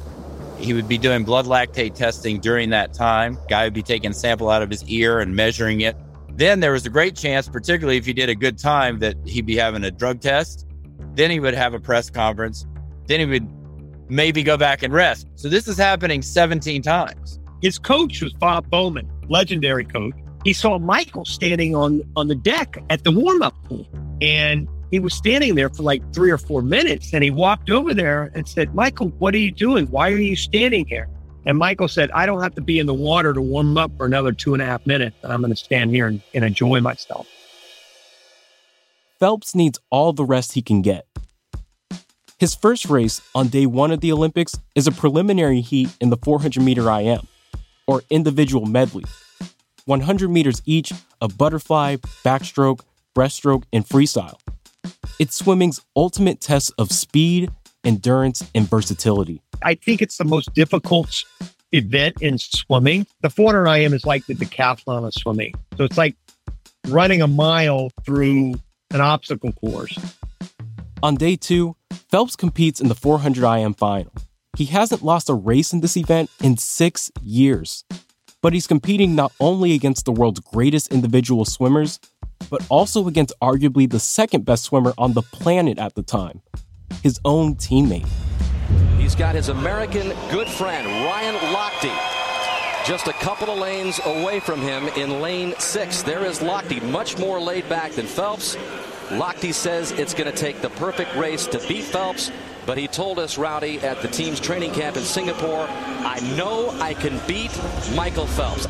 He 0.59 0.75
would 0.75 0.89
be 0.89 0.99
doing 0.99 1.23
blood 1.23 1.47
lactate 1.47 1.95
testing 1.95 2.41
during 2.41 2.71
that 2.71 2.93
time. 2.93 3.39
Guy 3.49 3.65
would 3.65 3.75
be 3.75 3.83
taking 3.83 4.11
a 4.11 4.15
sample 4.15 4.51
out 4.51 4.61
of 4.61 4.71
his 4.71 4.83
ear 4.89 5.21
and 5.21 5.37
measuring 5.37 5.83
it. 5.83 5.97
Then 6.33 6.59
there 6.59 6.73
was 6.73 6.85
a 6.85 6.91
great 6.91 7.15
chance, 7.15 7.49
particularly 7.49 7.97
if 7.97 8.07
he 8.07 8.13
did 8.13 8.29
a 8.29 8.35
good 8.35 8.59
time, 8.59 8.99
that 9.01 9.17
he'd 9.25 9.47
be 9.47 9.57
having 9.57 9.85
a 9.85 9.91
drug 9.93 10.21
test. 10.21 10.67
Then 11.15 11.31
he 11.31 11.39
would 11.39 11.55
have 11.55 11.75
a 11.75 11.81
press 11.81 12.11
conference. 12.11 12.67
Then 13.07 13.21
he 13.21 13.27
would 13.27 13.49
maybe 14.11 14.43
go 14.43 14.57
back 14.57 14.83
and 14.83 14.93
rest. 14.93 15.29
So 15.37 15.49
this 15.49 15.69
is 15.69 15.77
happening 15.77 16.23
17 16.23 16.83
times. 16.83 17.40
His 17.63 17.79
coach 17.79 18.23
was 18.23 18.33
Bob 18.33 18.69
Bowman, 18.71 19.11
legendary 19.29 19.85
coach. 19.85 20.15
He 20.45 20.53
saw 20.53 20.79
Michael 20.79 21.25
standing 21.25 21.75
on 21.75 22.03
on 22.17 22.29
the 22.29 22.35
deck 22.35 22.83
at 22.89 23.05
the 23.05 23.11
warm 23.11 23.43
up 23.43 23.55
pool, 23.65 23.87
and 24.21 24.69
he 24.91 24.99
was 24.99 25.15
standing 25.15 25.55
there 25.55 25.69
for 25.71 25.83
like 25.83 26.03
three 26.13 26.31
or 26.31 26.39
four 26.39 26.63
minutes 26.63 27.13
and 27.13 27.23
he 27.23 27.31
walked 27.31 27.71
over 27.71 27.95
there 27.95 28.31
and 28.35 28.49
said, 28.49 28.75
Michael, 28.75 29.09
what 29.19 29.35
are 29.35 29.39
you 29.39 29.53
doing? 29.53 29.87
Why 29.87 30.11
are 30.11 30.19
you 30.19 30.37
standing 30.37 30.87
here? 30.87 31.09
And 31.47 31.57
Michael 31.57 31.89
said, 31.89 32.11
I 32.11 32.27
don't 32.27 32.43
have 32.43 32.55
to 32.57 32.61
be 32.61 32.79
in 32.79 32.87
the 32.87 32.95
water 32.95 33.33
to 33.33 33.41
warm 33.41 33.79
up 33.79 33.97
for 33.97 34.05
another 34.05 34.33
two 34.33 34.53
and 34.53 34.63
a 34.63 34.67
half 34.67 34.87
minutes. 34.87 35.17
I'm 35.23 35.41
going 35.41 35.53
to 35.53 35.57
stand 35.57 35.91
here 35.91 36.07
and, 36.07 36.21
and 36.35 36.45
enjoy 36.45 36.81
myself. 36.81 37.27
Phelps 39.19 39.55
needs 39.55 39.79
all 39.91 40.13
the 40.13 40.25
rest 40.25 40.53
he 40.53 40.63
can 40.63 40.83
get. 40.83 41.07
His 42.39 42.55
first 42.55 42.87
race 42.87 43.21
on 43.35 43.49
day 43.49 43.67
one 43.67 43.91
of 43.91 44.01
the 44.01 44.13
Olympics 44.13 44.59
is 44.75 44.87
a 44.87 44.93
preliminary 44.93 45.61
heat 45.61 45.95
in 46.01 46.11
the 46.11 46.17
400 46.17 46.63
meter 46.63 46.91
IM, 46.91 47.27
or 47.87 48.03
individual 48.11 48.67
medley. 48.67 49.05
100 49.87 50.29
meters 50.29 50.63
each 50.67 50.93
of 51.21 51.37
butterfly, 51.37 51.97
backstroke, 52.25 52.81
breaststroke, 53.15 53.65
and 53.73 53.85
freestyle. 53.85 54.39
It's 55.19 55.37
swimming's 55.37 55.81
ultimate 55.97 56.41
test 56.41 56.73
of 56.79 56.91
speed, 56.93 57.51
endurance, 57.85 58.49
and 58.55 58.69
versatility. 58.69 59.43
I 59.63 59.75
think 59.75 60.01
it's 60.01 60.17
the 60.17 60.25
most 60.25 60.55
difficult 60.55 61.25
event 61.73 62.17
in 62.21 62.39
swimming. 62.39 63.07
The 63.23 63.31
400 63.31 63.67
IM 63.67 63.95
is 63.95 64.05
like 64.05 64.27
the 64.27 64.35
decathlon 64.35 65.07
of 65.07 65.13
swimming. 65.15 65.55
So 65.77 65.85
it's 65.85 65.99
like 65.99 66.17
running 66.89 67.23
a 67.23 67.27
mile 67.27 67.91
through 68.05 68.55
an 68.91 69.01
obstacle 69.01 69.53
course. 69.53 69.99
On 71.03 71.15
day 71.15 71.37
two, 71.37 71.77
Phelps 72.11 72.37
competes 72.37 72.81
in 72.81 72.89
the 72.89 72.95
400 72.95 73.45
IM 73.45 73.75
final. 73.75 74.13
He 74.57 74.67
hasn't 74.67 75.03
lost 75.03 75.31
a 75.31 75.35
race 75.35 75.73
in 75.73 75.81
this 75.81 75.97
event 75.97 76.31
in 76.43 76.57
six 76.57 77.11
years. 77.23 77.85
But 78.43 78.53
he's 78.53 78.67
competing 78.67 79.15
not 79.15 79.33
only 79.39 79.75
against 79.75 80.07
the 80.07 80.13
world's 80.13 80.41
greatest 80.41 80.93
individual 80.93 81.45
swimmers, 81.45 82.01
but 82.49 82.65
also 82.69 83.07
against 83.07 83.33
arguably 83.41 83.89
the 83.89 84.01
second 84.01 84.45
best 84.45 84.65
swimmer 84.65 84.93
on 84.99 85.13
the 85.13 85.23
planet 85.23 85.79
at 85.79 85.95
the 85.95 86.03
time, 86.03 86.41
his 87.03 87.21
own 87.25 87.55
teammate. 87.55 88.09
He's 88.99 89.15
got 89.15 89.35
his 89.35 89.51
American 89.51 90.09
good 90.31 90.49
friend, 90.49 90.87
Ryan 90.87 91.35
Lochte, 91.55 92.87
just 92.87 93.07
a 93.09 93.13
couple 93.13 93.51
of 93.51 93.59
lanes 93.59 94.01
away 94.05 94.41
from 94.41 94.61
him 94.61 94.89
in 94.89 95.21
lane 95.21 95.55
six. 95.59 96.03
There 96.03 96.25
is 96.25 96.39
Lochte, 96.41 96.83
much 96.91 97.19
more 97.19 97.39
laid 97.41 97.69
back 97.69 97.93
than 97.93 98.07
Phelps. 98.07 98.57
Lochte 99.11 99.53
says 99.53 99.93
it's 99.93 100.15
going 100.15 100.31
to 100.31 100.37
take 100.37 100.63
the 100.63 100.71
perfect 100.71 101.15
race 101.17 101.47
to 101.49 101.59
beat 101.69 101.85
Phelps, 101.85 102.31
but 102.67 102.79
he 102.79 102.89
told 102.89 103.19
us, 103.19 103.39
Rowdy, 103.39 103.79
at 103.81 104.01
the 104.03 104.09
team's 104.09 104.41
training 104.41 104.73
camp 104.73 104.97
in 104.97 105.03
Singapore, 105.03 105.67
I 105.69 106.21
know 106.37 106.71
I 106.81 106.95
can 106.95 107.21
beat 107.27 107.51
Michael 107.95 108.27
Phelps. 108.27 108.67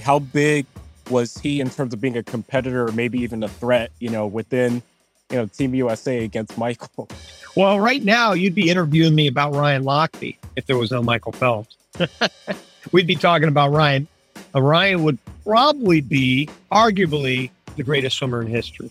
How 0.00 0.18
big 0.18 0.66
was 1.10 1.36
he 1.38 1.60
in 1.60 1.70
terms 1.70 1.92
of 1.92 2.00
being 2.00 2.16
a 2.16 2.22
competitor 2.22 2.88
or 2.88 2.92
maybe 2.92 3.20
even 3.20 3.42
a 3.42 3.48
threat, 3.48 3.90
you 3.98 4.10
know, 4.10 4.26
within, 4.26 4.82
you 5.30 5.36
know, 5.36 5.46
Team 5.46 5.74
USA 5.74 6.24
against 6.24 6.56
Michael? 6.58 7.08
Well, 7.56 7.78
right 7.78 8.02
now 8.02 8.32
you'd 8.32 8.54
be 8.54 8.68
interviewing 8.68 9.14
me 9.14 9.28
about 9.28 9.54
Ryan 9.54 9.84
Lochte 9.84 10.36
if 10.56 10.66
there 10.66 10.76
was 10.76 10.90
no 10.90 11.02
Michael 11.02 11.32
Phelps. 11.32 11.76
We'd 12.92 13.06
be 13.06 13.14
talking 13.14 13.48
about 13.48 13.70
Ryan. 13.72 14.08
Uh, 14.54 14.62
Ryan 14.62 15.04
would 15.04 15.18
probably 15.44 16.00
be 16.00 16.48
arguably 16.72 17.50
the 17.76 17.82
greatest 17.82 18.16
swimmer 18.16 18.42
in 18.42 18.48
history 18.48 18.90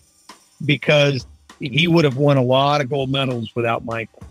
because 0.64 1.26
he 1.72 1.88
would 1.88 2.04
have 2.04 2.16
won 2.16 2.36
a 2.36 2.42
lot 2.42 2.80
of 2.80 2.90
gold 2.90 3.10
medals 3.10 3.54
without 3.54 3.84
Michael. 3.84 4.22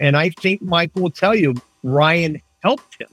And 0.00 0.16
I 0.16 0.30
think 0.30 0.62
Michael 0.62 1.02
will 1.02 1.10
tell 1.10 1.34
you 1.34 1.54
Ryan 1.82 2.40
helped 2.62 3.00
him. 3.00 3.08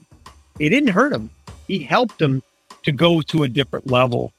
He 0.58 0.68
didn't 0.68 0.90
hurt 0.90 1.12
him. 1.12 1.30
He 1.66 1.80
helped 1.80 2.20
him 2.20 2.42
to 2.84 2.92
go 2.92 3.20
to 3.22 3.42
a 3.42 3.48
different 3.48 3.90
level. 3.90 4.32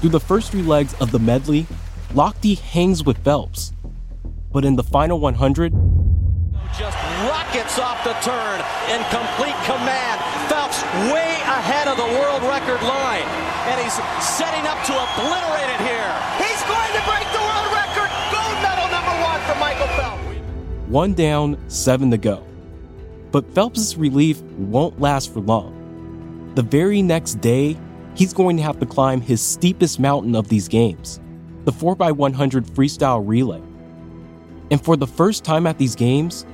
Through 0.00 0.10
the 0.10 0.20
first 0.20 0.50
three 0.50 0.62
legs 0.62 0.94
of 0.94 1.12
the 1.12 1.18
medley, 1.18 1.66
Lochte 2.14 2.58
hangs 2.58 3.04
with 3.04 3.18
Phelps. 3.18 3.72
But 4.52 4.64
in 4.64 4.74
the 4.74 4.82
final 4.82 5.20
100, 5.20 5.72
just 6.78 6.96
rockets 7.28 7.78
off 7.78 8.02
the 8.04 8.14
turn 8.24 8.60
in 8.90 9.02
complete 9.10 9.58
command. 9.66 10.20
Phelps 10.48 10.82
way 11.12 11.34
ahead 11.44 11.86
of 11.88 11.96
the 11.96 12.04
world 12.04 12.42
record 12.42 12.80
line. 12.82 12.89
And 12.89 12.89
he's 13.90 14.24
setting 14.24 14.66
up 14.66 14.82
to 14.84 14.92
obliterate 14.92 15.70
it 15.70 15.80
here. 15.80 16.14
He's 16.38 16.62
going 16.62 16.92
to 16.94 17.02
break 17.10 17.26
the 17.32 17.42
world 17.42 17.72
record. 17.74 18.10
Gold 18.30 18.56
medal 18.62 18.88
number 18.90 19.14
one 19.22 19.40
for 19.42 19.58
Michael 19.58 19.88
Phelps. 19.88 20.22
One 20.88 21.14
down, 21.14 21.58
seven 21.68 22.10
to 22.10 22.18
go. 22.18 22.44
But 23.32 23.52
Phelps' 23.54 23.96
relief 23.96 24.40
won't 24.42 25.00
last 25.00 25.32
for 25.32 25.40
long. 25.40 26.52
The 26.54 26.62
very 26.62 27.02
next 27.02 27.40
day, 27.40 27.76
he's 28.14 28.32
going 28.32 28.56
to 28.56 28.62
have 28.62 28.78
to 28.80 28.86
climb 28.86 29.20
his 29.20 29.40
steepest 29.40 30.00
mountain 30.00 30.34
of 30.34 30.48
these 30.48 30.68
games, 30.68 31.20
the 31.64 31.72
4x100 31.72 32.68
freestyle 32.70 33.22
relay. 33.26 33.62
And 34.70 34.82
for 34.82 34.96
the 34.96 35.06
first 35.06 35.44
time 35.44 35.66
at 35.66 35.78
these 35.78 35.94
games, 35.96 36.44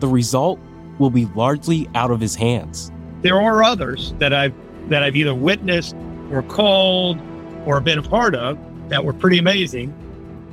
the 0.00 0.08
result 0.08 0.58
will 0.98 1.10
be 1.10 1.26
largely 1.34 1.88
out 1.94 2.10
of 2.10 2.20
his 2.20 2.34
hands. 2.34 2.90
There 3.22 3.40
are 3.40 3.62
others 3.62 4.14
that 4.18 4.32
I've 4.32 4.54
that 4.88 5.02
I've 5.04 5.14
either 5.14 5.34
witnessed 5.34 5.94
or 6.32 6.42
called 6.42 7.18
or 7.66 7.80
been 7.80 7.98
a 7.98 8.02
part 8.02 8.34
of 8.34 8.58
that 8.88 9.04
were 9.04 9.12
pretty 9.12 9.38
amazing 9.38 9.94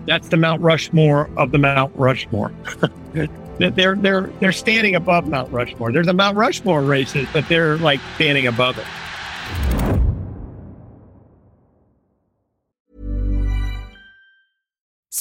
That's 0.06 0.28
the 0.30 0.38
Mount 0.38 0.62
Rushmore 0.62 1.30
of 1.38 1.52
the 1.52 1.58
Mount 1.58 1.92
Rushmore. 1.96 2.54
they're 3.58 3.96
they're 3.96 4.22
they're 4.40 4.52
standing 4.52 4.96
above 4.96 5.28
Mount 5.28 5.52
Rushmore. 5.52 5.92
There's 5.92 6.08
a 6.08 6.14
Mount 6.14 6.38
Rushmore 6.38 6.82
races, 6.82 7.28
but 7.34 7.48
they're 7.50 7.78
like 7.78 8.00
standing 8.16 8.48
above 8.48 8.78
it. 8.78 8.86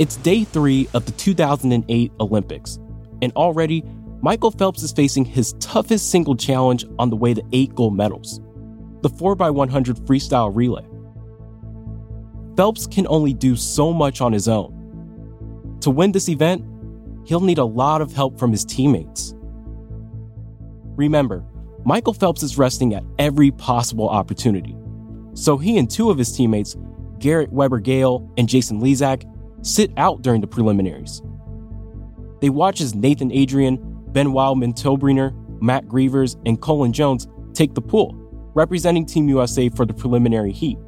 It's 0.00 0.16
day 0.16 0.44
three 0.44 0.88
of 0.94 1.04
the 1.04 1.12
2008 1.12 2.12
Olympics, 2.20 2.78
and 3.20 3.30
already 3.36 3.84
Michael 4.22 4.50
Phelps 4.50 4.82
is 4.82 4.92
facing 4.92 5.26
his 5.26 5.52
toughest 5.60 6.10
single 6.10 6.34
challenge 6.34 6.86
on 6.98 7.10
the 7.10 7.16
way 7.16 7.34
to 7.34 7.42
eight 7.52 7.74
gold 7.74 7.94
medals 7.94 8.40
the 9.02 9.10
4x100 9.10 10.06
freestyle 10.06 10.54
relay. 10.54 10.86
Phelps 12.56 12.86
can 12.86 13.06
only 13.08 13.34
do 13.34 13.56
so 13.56 13.92
much 13.92 14.22
on 14.22 14.32
his 14.32 14.48
own. 14.48 15.78
To 15.82 15.90
win 15.90 16.12
this 16.12 16.30
event, 16.30 16.64
he'll 17.26 17.40
need 17.40 17.58
a 17.58 17.64
lot 17.64 18.00
of 18.00 18.12
help 18.12 18.38
from 18.38 18.52
his 18.52 18.64
teammates. 18.64 19.34
Remember, 20.96 21.44
Michael 21.84 22.14
Phelps 22.14 22.42
is 22.42 22.56
resting 22.56 22.94
at 22.94 23.04
every 23.18 23.50
possible 23.50 24.08
opportunity. 24.08 24.76
So 25.34 25.58
he 25.58 25.76
and 25.76 25.90
two 25.90 26.10
of 26.10 26.16
his 26.16 26.34
teammates, 26.34 26.74
Garrett 27.18 27.52
Weber 27.52 27.80
Gale 27.80 28.30
and 28.38 28.48
Jason 28.48 28.80
Lezak, 28.80 29.29
sit 29.62 29.92
out 29.96 30.22
during 30.22 30.40
the 30.40 30.46
preliminaries. 30.46 31.22
They 32.40 32.50
watch 32.50 32.80
as 32.80 32.94
Nathan 32.94 33.30
Adrian, 33.32 33.78
Ben 34.08 34.32
Wildman 34.32 34.72
Mentobriner, 34.72 35.34
Matt 35.60 35.88
Grevers, 35.88 36.36
and 36.46 36.60
Cullen 36.60 36.92
Jones 36.92 37.28
take 37.52 37.74
the 37.74 37.82
pool, 37.82 38.14
representing 38.54 39.04
Team 39.04 39.28
USA 39.28 39.68
for 39.68 39.84
the 39.84 39.94
preliminary 39.94 40.52
heat. 40.52 40.78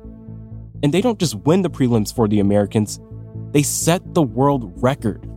And 0.82 0.92
they 0.92 1.00
don't 1.00 1.18
just 1.18 1.34
win 1.36 1.62
the 1.62 1.70
prelims 1.70 2.14
for 2.14 2.26
the 2.26 2.40
Americans, 2.40 2.98
they 3.52 3.62
set 3.62 4.14
the 4.14 4.22
world 4.22 4.72
record. 4.82 5.28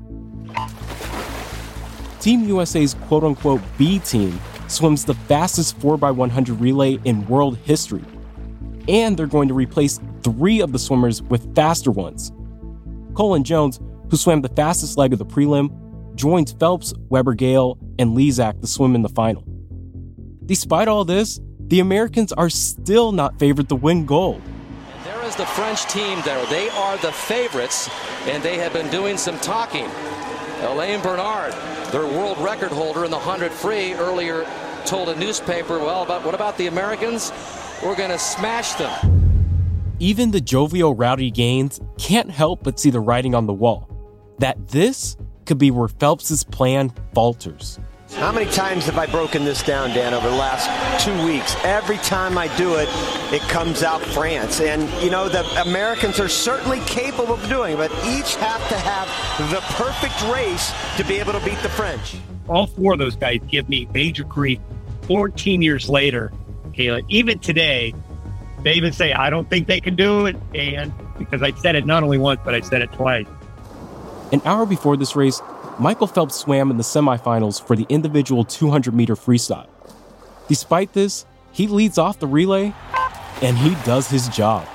Team 2.19 2.47
USA's 2.47 2.93
quote 2.93 3.23
unquote 3.23 3.61
B 3.77 3.99
team 3.99 4.39
swims 4.67 5.05
the 5.05 5.13
fastest 5.13 5.79
4x100 5.79 6.59
relay 6.59 6.97
in 7.03 7.25
world 7.27 7.57
history. 7.57 8.03
And 8.87 9.17
they're 9.17 9.27
going 9.27 9.47
to 9.47 9.53
replace 9.53 9.99
three 10.23 10.61
of 10.61 10.71
the 10.71 10.79
swimmers 10.79 11.21
with 11.21 11.53
faster 11.55 11.91
ones. 11.91 12.31
Cullen 13.15 13.43
Jones, 13.43 13.79
who 14.09 14.17
swam 14.17 14.41
the 14.41 14.49
fastest 14.49 14.97
leg 14.97 15.13
of 15.13 15.19
the 15.19 15.25
prelim, 15.25 16.15
joins 16.15 16.51
Phelps, 16.53 16.93
Weber 17.09 17.33
Gale, 17.33 17.77
and 17.97 18.15
Lezak 18.15 18.61
to 18.61 18.67
swim 18.67 18.95
in 18.95 19.01
the 19.01 19.09
final. 19.09 19.43
Despite 20.45 20.87
all 20.87 21.05
this, 21.05 21.39
the 21.59 21.79
Americans 21.79 22.31
are 22.33 22.49
still 22.49 23.11
not 23.11 23.39
favored 23.39 23.69
to 23.69 23.75
win 23.75 24.05
gold. 24.05 24.41
And 24.93 25.05
there 25.05 25.23
is 25.23 25.35
the 25.35 25.45
French 25.45 25.85
team 25.85 26.21
there. 26.23 26.45
They 26.47 26.69
are 26.69 26.97
the 26.97 27.11
favorites, 27.11 27.89
and 28.27 28.43
they 28.43 28.57
have 28.57 28.73
been 28.73 28.89
doing 28.91 29.17
some 29.17 29.39
talking. 29.39 29.89
Alain 30.61 31.01
Bernard, 31.01 31.53
their 31.91 32.05
world 32.05 32.37
record 32.37 32.71
holder 32.71 33.05
in 33.05 33.11
the 33.11 33.17
100 33.17 33.51
free, 33.51 33.93
earlier 33.93 34.45
told 34.85 35.09
a 35.09 35.19
newspaper, 35.19 35.79
well, 35.79 36.03
about, 36.03 36.23
what 36.23 36.35
about 36.35 36.57
the 36.57 36.67
Americans? 36.67 37.31
We're 37.83 37.95
going 37.95 38.11
to 38.11 38.19
smash 38.19 38.73
them. 38.75 39.24
Even 39.99 40.31
the 40.31 40.41
jovial 40.41 40.93
Rowdy 40.93 41.31
Gaines 41.31 41.79
can't 41.97 42.29
help 42.29 42.63
but 42.63 42.79
see 42.79 42.89
the 42.89 42.99
writing 42.99 43.33
on 43.33 43.45
the 43.45 43.53
wall 43.53 43.89
that 44.39 44.67
this 44.67 45.15
could 45.45 45.57
be 45.57 45.71
where 45.71 45.87
Phelps's 45.87 46.43
plan 46.43 46.91
falters. 47.13 47.79
How 48.15 48.31
many 48.33 48.49
times 48.51 48.85
have 48.87 48.97
I 48.97 49.05
broken 49.05 49.45
this 49.45 49.63
down, 49.63 49.89
Dan, 49.91 50.13
over 50.13 50.29
the 50.29 50.35
last 50.35 50.69
two 51.03 51.25
weeks? 51.25 51.55
Every 51.63 51.97
time 51.97 52.37
I 52.37 52.53
do 52.57 52.75
it, 52.75 52.89
it 53.33 53.41
comes 53.43 53.83
out 53.83 54.01
France. 54.01 54.59
And, 54.59 54.89
you 55.01 55.09
know, 55.09 55.29
the 55.29 55.45
Americans 55.61 56.19
are 56.19 56.27
certainly 56.27 56.81
capable 56.81 57.33
of 57.33 57.47
doing 57.47 57.73
it, 57.73 57.77
but 57.77 57.91
each 58.05 58.35
have 58.35 58.67
to 58.69 58.77
have 58.77 59.07
the 59.49 59.61
perfect 59.75 60.21
race 60.33 60.73
to 60.97 61.05
be 61.05 61.15
able 61.19 61.33
to 61.33 61.43
beat 61.45 61.59
the 61.59 61.69
French. 61.69 62.15
All 62.49 62.67
four 62.67 62.93
of 62.93 62.99
those 62.99 63.15
guys 63.15 63.39
give 63.47 63.69
me 63.69 63.87
major 63.93 64.25
grief 64.25 64.59
14 65.03 65.61
years 65.61 65.87
later. 65.87 66.33
Kayla, 66.73 67.03
even 67.07 67.39
today, 67.39 67.93
they 68.65 68.73
even 68.73 68.91
say, 68.91 69.13
I 69.13 69.29
don't 69.29 69.47
think 69.47 69.67
they 69.67 69.79
can 69.79 69.95
do 69.95 70.25
it. 70.25 70.35
And 70.55 70.91
because 71.19 71.43
I 71.43 71.51
said 71.51 71.75
it 71.75 71.85
not 71.85 72.01
only 72.01 72.17
once, 72.17 72.41
but 72.43 72.55
I 72.55 72.61
said 72.61 72.81
it 72.81 72.91
twice. 72.91 73.27
An 74.33 74.41
hour 74.43 74.65
before 74.65 74.97
this 74.97 75.15
race, 75.15 75.39
Michael 75.77 76.07
Phelps 76.07 76.35
swam 76.35 76.71
in 76.71 76.77
the 76.77 76.83
semifinals 76.83 77.61
for 77.61 77.75
the 77.75 77.85
individual 77.89 78.43
200 78.43 78.91
meter 78.93 79.15
freestyle. 79.15 79.67
Despite 80.47 80.93
this, 80.93 81.27
he 81.51 81.67
leads 81.67 81.99
off 81.99 82.17
the 82.17 82.25
relay 82.25 82.73
and 83.43 83.55
he 83.55 83.75
does 83.85 84.09
his 84.09 84.27
job. 84.29 84.67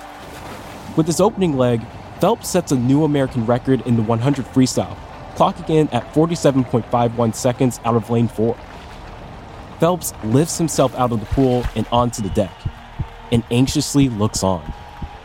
With 0.97 1.07
his 1.09 1.21
opening 1.21 1.57
leg, 1.57 1.83
Phelps 2.21 2.49
sets 2.49 2.71
a 2.71 2.77
new 2.77 3.03
American 3.03 3.45
record 3.45 3.85
in 3.89 3.97
the 3.97 4.03
100 4.03 4.47
freestyle, 4.47 4.97
clocking 5.35 5.69
in 5.69 5.89
at 5.89 6.15
47.51 6.15 7.35
seconds 7.35 7.81
out 7.85 7.97
of 7.97 8.09
lane 8.09 8.29
4. 8.29 8.57
Phelps 9.81 10.13
lifts 10.23 10.59
himself 10.59 10.95
out 10.95 11.11
of 11.11 11.19
the 11.19 11.27
pool 11.27 11.65
and 11.75 11.89
onto 11.91 12.23
the 12.23 12.29
deck, 12.31 12.53
and 13.33 13.43
anxiously 13.51 14.09
looks 14.09 14.43
on. 14.43 14.73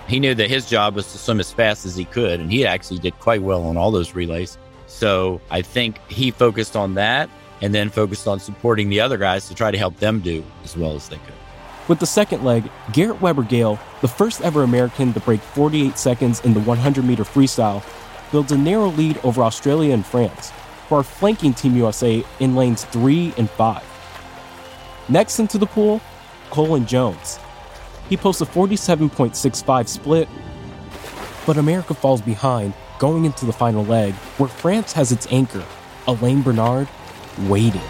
He 0.07 0.19
knew 0.19 0.35
that 0.35 0.49
his 0.49 0.69
job 0.69 0.95
was 0.95 1.11
to 1.11 1.17
swim 1.17 1.39
as 1.39 1.51
fast 1.51 1.85
as 1.85 1.95
he 1.95 2.05
could, 2.05 2.39
and 2.39 2.51
he 2.51 2.65
actually 2.65 2.99
did 2.99 3.17
quite 3.19 3.41
well 3.41 3.63
on 3.63 3.77
all 3.77 3.91
those 3.91 4.13
relays. 4.13 4.57
So 4.87 5.41
I 5.49 5.61
think 5.61 5.99
he 6.09 6.31
focused 6.31 6.75
on 6.75 6.93
that 6.95 7.29
and 7.61 7.73
then 7.73 7.89
focused 7.89 8.27
on 8.27 8.39
supporting 8.39 8.89
the 8.89 8.99
other 8.99 9.17
guys 9.17 9.47
to 9.47 9.55
try 9.55 9.71
to 9.71 9.77
help 9.77 9.97
them 9.97 10.19
do 10.19 10.43
as 10.63 10.77
well 10.77 10.95
as 10.95 11.09
they 11.09 11.17
could. 11.17 11.33
With 11.87 11.99
the 11.99 12.05
second 12.05 12.43
leg, 12.43 12.69
Garrett 12.93 13.21
Weber 13.21 13.43
Gale, 13.43 13.79
the 14.01 14.07
first 14.07 14.41
ever 14.41 14.63
American 14.63 15.13
to 15.13 15.19
break 15.19 15.39
48 15.39 15.97
seconds 15.97 16.39
in 16.41 16.53
the 16.53 16.59
100 16.61 17.05
meter 17.05 17.23
freestyle, 17.23 17.83
builds 18.31 18.51
a 18.51 18.57
narrow 18.57 18.89
lead 18.89 19.19
over 19.23 19.43
Australia 19.43 19.93
and 19.93 20.05
France, 20.05 20.51
who 20.89 20.95
are 20.95 21.03
flanking 21.03 21.53
Team 21.53 21.75
USA 21.75 22.23
in 22.39 22.55
lanes 22.55 22.85
3 22.85 23.33
and 23.37 23.49
5. 23.49 23.83
Next 25.09 25.39
into 25.39 25.57
the 25.57 25.67
pool, 25.67 26.01
Cullen 26.51 26.85
Jones. 26.87 27.39
He 28.09 28.17
posts 28.17 28.41
a 28.41 28.45
47.65 28.45 29.87
split, 29.87 30.27
but 31.45 31.57
America 31.57 31.93
falls 31.93 32.21
behind 32.21 32.73
going 32.99 33.25
into 33.25 33.45
the 33.45 33.53
final 33.53 33.83
leg, 33.83 34.13
where 34.37 34.49
France 34.49 34.93
has 34.93 35.11
its 35.11 35.27
anchor, 35.31 35.65
Alain 36.07 36.41
Bernard, 36.41 36.87
waiting. 37.47 37.81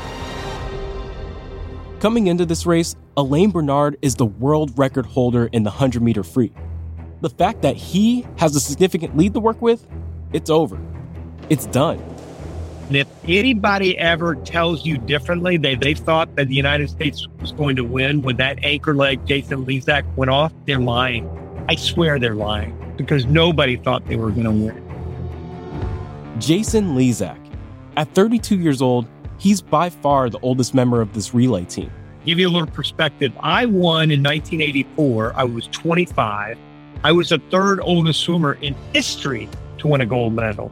Coming 1.99 2.28
into 2.28 2.45
this 2.45 2.65
race, 2.65 2.95
Alain 3.17 3.51
Bernard 3.51 3.97
is 4.01 4.15
the 4.15 4.25
world 4.25 4.78
record 4.78 5.06
holder 5.06 5.47
in 5.47 5.63
the 5.63 5.69
100 5.69 6.01
meter 6.01 6.23
free. 6.23 6.51
The 7.21 7.30
fact 7.30 7.62
that 7.62 7.75
he 7.75 8.25
has 8.38 8.56
a 8.56 8.60
significant 8.60 9.17
lead 9.17 9.34
to 9.34 9.39
work 9.39 9.62
with, 9.62 9.86
it's 10.34 10.49
over. 10.49 10.80
It's 11.49 11.65
done. 11.67 12.14
And 12.88 12.98
if 12.98 13.08
anybody 13.28 13.98
ever 13.98 14.36
tells 14.36 14.86
you 14.86 14.98
differently, 15.00 15.58
they, 15.58 15.74
they 15.76 15.95
thought 15.95 16.36
that 16.36 16.50
the 16.50 16.56
United 16.56 16.89
States 16.89 17.28
was 17.41 17.52
going 17.52 17.76
to 17.78 17.84
win 17.84 18.21
when 18.21 18.38
that 18.38 18.63
anchor 18.63 18.93
leg 18.93 19.26
Jason 19.26 19.65
Lezak 19.65 20.04
went 20.15 20.30
off, 20.30 20.54
they're 20.67 20.80
lying. 20.80 21.28
I 21.67 21.76
swear 21.76 22.19
they're 22.19 22.36
lying 22.36 22.93
because 22.95 23.26
nobody 23.26 23.76
thought 23.76 24.06
they 24.06 24.17
were 24.17 24.30
going 24.30 24.43
to 24.43 24.52
win. 24.52 26.39
Jason 26.39 26.95
Lezak. 26.95 27.39
At 27.98 28.13
32 28.13 28.58
years 28.58 28.82
old, 28.82 29.08
he's 29.39 29.62
by 29.62 29.89
far 29.89 30.30
the 30.30 30.39
oldest 30.39 30.76
member 30.76 31.02
of 31.02 31.13
this 31.13 31.34
relay 31.34 31.65
team. 31.65 31.89
Give 32.24 32.39
you 32.39 32.50
a 32.50 32.52
little 32.52 32.67
perspective. 32.67 33.32
I 33.39 33.65
won 33.65 34.12
in 34.12 34.21
1984. 34.21 35.34
I 35.36 35.43
was 35.43 35.67
25. 35.67 36.58
I 37.04 37.12
was 37.12 37.30
the 37.30 37.39
third 37.50 37.80
oldest 37.82 38.21
swimmer 38.21 38.54
in 38.62 38.76
history 38.93 39.50
to 39.80 39.88
win 39.88 40.02
a 40.02 40.06
gold 40.06 40.34
medal. 40.34 40.71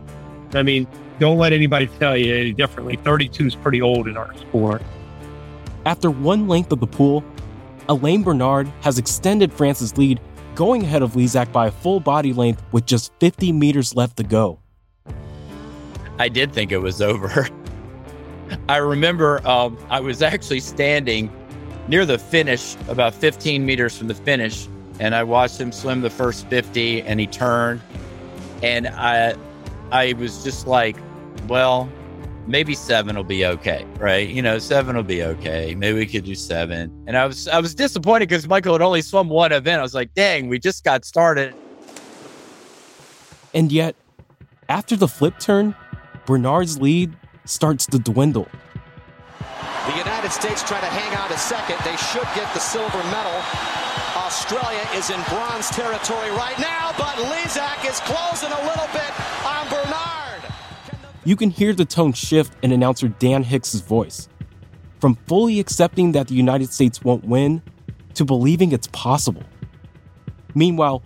I 0.54 0.64
mean, 0.64 0.88
don't 1.24 1.38
let 1.38 1.54
anybody 1.54 1.88
tell 1.88 2.18
you 2.18 2.36
any 2.36 2.52
differently. 2.52 2.98
32 2.98 3.46
is 3.46 3.56
pretty 3.56 3.82
old 3.82 4.10
in 4.10 4.18
our 4.18 4.36
sport. 4.36 4.82
After 5.86 6.12
one 6.12 6.50
length 6.50 6.74
of 6.74 6.82
the 6.82 6.88
pool, 6.88 7.24
Alain 7.88 8.24
Bernard 8.24 8.68
has 8.82 8.98
extended 8.98 9.54
France's 9.54 9.98
lead, 9.98 10.20
going 10.54 10.84
ahead 10.84 11.02
of 11.02 11.14
Lezak 11.14 11.50
by 11.54 11.68
a 11.68 11.72
full 11.72 12.02
body 12.02 12.34
length 12.34 12.62
with 12.74 12.86
just 12.86 13.14
50 13.22 13.54
meters 13.54 13.96
left 13.96 14.18
to 14.18 14.24
go. 14.24 14.60
I 16.20 16.28
did 16.28 16.52
think 16.52 16.74
it 16.74 16.80
was 16.80 17.02
over. 17.02 17.48
I 18.68 18.76
remember 18.76 19.48
um, 19.48 19.78
I 19.90 20.02
was 20.02 20.22
actually 20.22 20.60
standing 20.60 21.32
near 21.88 22.06
the 22.06 22.20
finish, 22.20 22.76
about 22.90 23.14
15 23.14 23.66
meters 23.66 23.98
from 23.98 24.10
the 24.10 24.16
finish, 24.16 24.68
and 25.00 25.16
I 25.16 25.24
watched 25.24 25.58
him 25.58 25.72
swim 25.72 26.02
the 26.02 26.10
first 26.10 26.48
50, 26.48 27.04
and 27.04 27.18
he 27.18 27.28
turned, 27.28 27.80
and 28.62 28.90
I, 28.90 29.36
I 29.94 30.12
was 30.18 30.44
just 30.44 30.68
like, 30.68 30.98
well, 31.48 31.90
maybe 32.48 32.76
seven 32.76 33.16
will 33.16 33.24
be 33.24 33.46
okay, 33.46 33.86
right? 33.98 34.28
You 34.28 34.42
know, 34.42 34.60
seven 34.60 34.96
will 34.96 35.04
be 35.04 35.24
okay. 35.24 35.76
Maybe 35.76 36.00
we 36.00 36.06
could 36.06 36.26
do 36.26 36.36
seven. 36.36 36.92
And 37.08 37.18
I 37.18 37.26
was 37.26 37.48
I 37.48 37.60
was 37.60 37.76
disappointed 37.76 38.30
because 38.30 38.48
Michael 38.48 38.74
had 38.74 38.82
only 38.82 39.02
swum 39.02 39.30
one 39.30 39.52
event. 39.52 39.80
I 39.80 39.84
was 39.84 39.94
like, 39.94 40.14
dang, 40.14 40.50
we 40.50 40.60
just 40.60 40.84
got 40.84 41.06
started. 41.06 41.54
And 43.54 43.72
yet, 43.72 43.96
after 44.70 44.96
the 44.96 45.08
flip 45.08 45.40
turn, 45.40 45.76
Bernard's 46.26 46.82
lead 46.82 47.16
starts 47.46 47.86
to 47.88 48.00
dwindle. 48.00 48.48
The 49.86 49.98
United 49.98 50.32
States 50.32 50.64
try 50.64 50.80
to 50.80 50.88
hang 50.88 51.16
on 51.18 51.30
to 51.30 51.38
second. 51.38 51.78
They 51.84 51.98
should 51.98 52.28
get 52.36 52.52
the 52.54 52.60
silver 52.60 53.04
medal. 53.12 53.36
Australia 54.16 54.88
is 54.96 55.10
in 55.10 55.22
bronze 55.28 55.70
territory 55.70 56.32
right 56.32 56.58
now, 56.58 56.94
but 56.98 57.16
Lezak 57.30 57.84
is 57.86 58.00
closing 58.02 58.50
a 58.50 58.62
little 58.66 58.88
bit 58.94 59.12
on 59.46 59.68
Bernard. 59.70 60.23
You 61.26 61.38
can 61.38 61.52
hear 61.52 61.74
the 61.74 61.86
tone 61.86 62.12
shift 62.12 62.54
in 62.62 62.74
announcer 62.74 63.08
Dan 63.08 63.44
Hicks' 63.44 63.76
voice. 63.76 64.28
From 65.00 65.16
fully 65.26 65.62
accepting 65.62 66.12
that 66.12 66.28
the 66.28 66.36
United 66.36 66.74
States 66.74 67.02
won't 67.02 67.24
win 67.24 67.62
to 68.16 68.26
believing 68.26 68.74
it's 68.74 68.88
possible. 68.88 69.44
Meanwhile, 70.54 71.02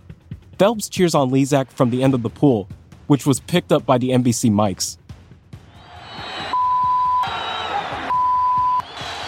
Phelps 0.58 0.88
cheers 0.88 1.14
on 1.14 1.30
Lezak 1.30 1.70
from 1.70 1.90
the 1.90 2.02
end 2.02 2.14
of 2.14 2.22
the 2.22 2.30
pool, 2.30 2.68
which 3.06 3.26
was 3.26 3.38
picked 3.38 3.70
up 3.70 3.86
by 3.86 3.96
the 3.96 4.10
NBC 4.10 4.50
mics. 4.50 4.98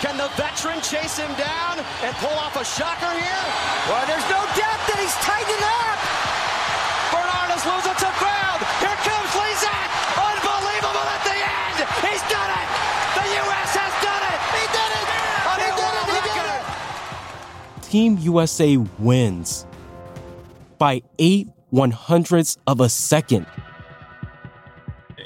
Can 0.02 0.16
the 0.16 0.28
veteran 0.34 0.80
chase 0.82 1.18
him 1.18 1.32
down 1.38 1.78
and 2.02 2.14
pull 2.16 2.36
off 2.36 2.56
a 2.56 2.64
shocker 2.64 3.12
here? 3.14 3.44
Well, 3.86 4.06
there's 4.08 4.28
no 4.28 4.42
Team 17.90 18.18
USA 18.20 18.76
wins 19.00 19.66
by 20.78 21.02
eight 21.18 21.48
one 21.70 21.90
hundredths 21.90 22.56
of 22.68 22.80
a 22.80 22.88
second. 22.88 23.46